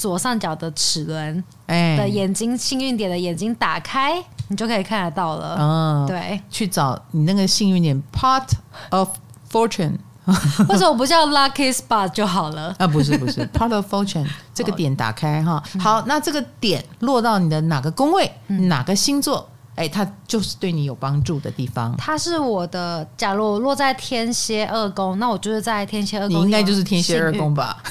[0.00, 4.14] 左上角的齿轮哎的眼睛，哎、幸运点的眼睛打开。
[4.48, 5.56] 你就可以看得到了。
[5.60, 8.48] 嗯，对，去找你那个幸运点，Part
[8.88, 9.10] of
[9.52, 9.98] Fortune。
[10.68, 12.74] 为什么不叫 Lucky Spot 就好了？
[12.78, 15.62] 啊，不是不是，Part of Fortune 这个点打开哈。
[15.78, 19.48] 好，那这个点落到你的哪个宫位，嗯、哪个星座？
[19.76, 21.94] 哎，它就是对你有帮助的地方。
[21.96, 26.38] 它是我的，假如我落在天蝎二宫，那我就是在天蝎二宫。
[26.38, 27.78] 你应该就是天蝎二宫吧？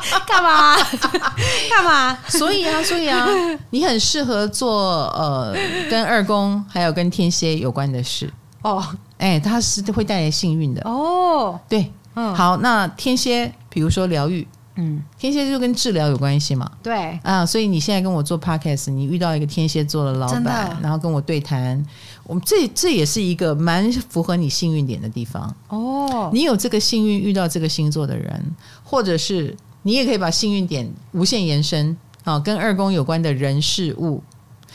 [0.26, 0.76] 干嘛？
[1.70, 2.18] 干嘛？
[2.28, 3.26] 所以啊，所以啊，
[3.70, 5.54] 你很适合做呃，
[5.90, 8.32] 跟二宫还有跟天蝎有关的事
[8.62, 8.82] 哦。
[9.18, 11.58] 哎，它是会带来幸运的哦。
[11.68, 14.46] 对，嗯，好，那天蝎，比如说疗愈。
[14.76, 16.68] 嗯，天蝎就跟治疗有关系嘛？
[16.82, 21.84] 对啊，所以你现在跟我做 podcast，你遇到一个天蝎座的老板，然后跟我对谈，
[22.24, 26.30] 我们这这也是一个蛮符合你幸运点的地方哦。
[26.32, 28.42] 你有这个幸运遇到这个星座的人，
[28.82, 34.22] 或者是你也可以把幸运点无限延伸啊，跟二宫有关的人事物，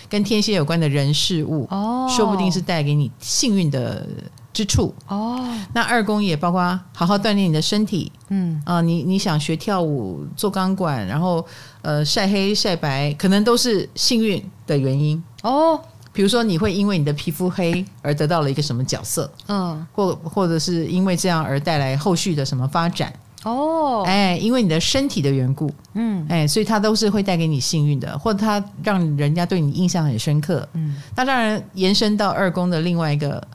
[0.10, 4.08] 跟天蝎有关的人事物哦，说不定是带给你幸运的。
[4.54, 4.92] 之处。
[5.08, 5.40] 哦，
[5.76, 8.60] 那二宫也包括好好锻炼你的身体，嗯。
[8.66, 11.46] 啊，你你想学跳舞、做钢管，然后
[11.84, 15.24] 呃晒黑晒白，可能都是幸运的原因。
[15.44, 15.80] 哦。
[16.12, 23.14] 比如说你会因为你的皮肤黑 而得到了一个什么角色，嗯，或或者是因为这样而带来后续的什么发展
[23.44, 33.46] 哦，哎，因为你的身体的缘故，嗯，哎，所以它都是会带给你幸运的，或者它让人家对你印象很深刻，嗯，那当然延伸到二宫的另外一个。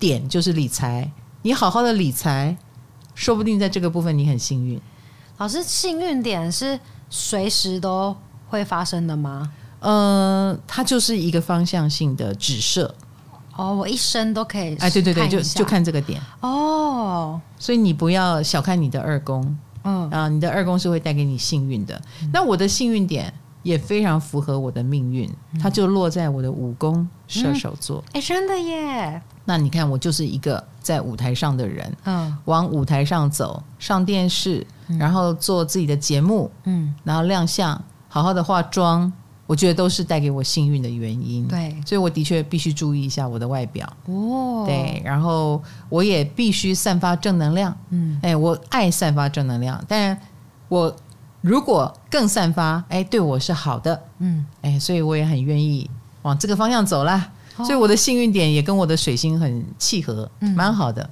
[0.00, 1.12] 点就是理财，
[1.42, 2.56] 你好好的理财，
[3.14, 4.80] 说不定在这个部分你很幸运。
[5.36, 6.80] 老师，幸运点是
[7.10, 8.16] 随时都
[8.48, 9.52] 会发生的吗？
[9.80, 12.90] 呃，它就是一个方向性的指示。
[13.60, 14.74] 哦，我一生都可以。
[14.76, 16.18] 哎，对对对，就就看这个点。
[16.40, 22.00] 哦，所以你不要小看你的二宫，嗯啊，你的二宫是会带给你幸运的。
[22.22, 23.32] 嗯、那我的幸运点
[23.62, 25.30] 也非常符合我的命运，
[25.60, 28.02] 它就落在我的五宫射手座。
[28.12, 29.20] 哎、嗯，真的耶！
[29.44, 34.66] 那你看，我就是一个在舞台上的人，嗯，往舞台上走，上电视，
[34.98, 39.12] 然后做自己的节目，嗯，然后亮相，好好的化妆，
[39.50, 41.44] 我觉得都是带给我幸运的原因。
[41.48, 43.84] 对，所以我的确必须注意一下我的外表。
[44.06, 47.76] 哦，对，然后我也必须散发正能量。
[47.88, 50.16] 嗯，哎，我爱散发正能量，但
[50.68, 50.94] 我。
[51.42, 55.88] 如果更散发，哎，对我是好的，嗯，哎，所以我也很愿意
[56.20, 57.32] 往这个方向走啦。
[57.56, 61.08] 哦、所以我的幸运点也跟我的水星很契合，嗯，蛮好的。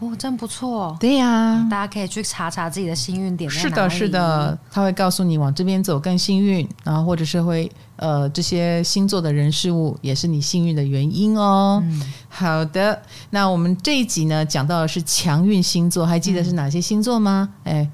[0.00, 0.96] 哦，真不错。
[1.00, 3.50] 对呀、啊，大家可以去查查自己的幸运点。
[3.50, 11.82] 是的，是的，他会告诉你往这边走更幸运，然后或者是会呃这些星座的人事物也是你幸运的原因哦。
[11.84, 17.48] 嗯、好的，那我们这一集呢讲到的是强运星座，还记得是哪些星座吗？
[17.64, 17.90] 嗯、哎。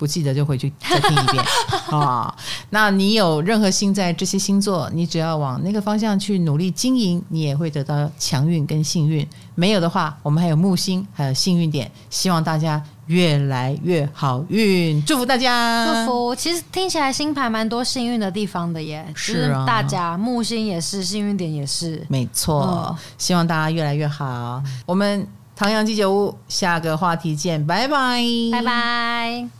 [0.00, 1.44] 不记得就回去再听一遍
[1.90, 2.34] 啊、 哦！
[2.70, 9.28] 那你有任何星在这些星座，你只要往那个方向去努力经营，你也会得到强运跟幸运。
[9.54, 11.92] 没有的话，我们还有木星，还有幸运点。
[12.08, 15.84] 希望大家越来越好运， 祝福大家！
[15.84, 16.34] 祝福。
[16.34, 22.88] 其实听起来星盘蛮多幸运的地方的耶，是啊，大家木星也是，幸运点也是，没错。
[22.88, 24.62] 嗯、希望大家越来越好。
[24.86, 29.59] 我们唐阳鸡酒屋下个话题见，拜拜，拜拜。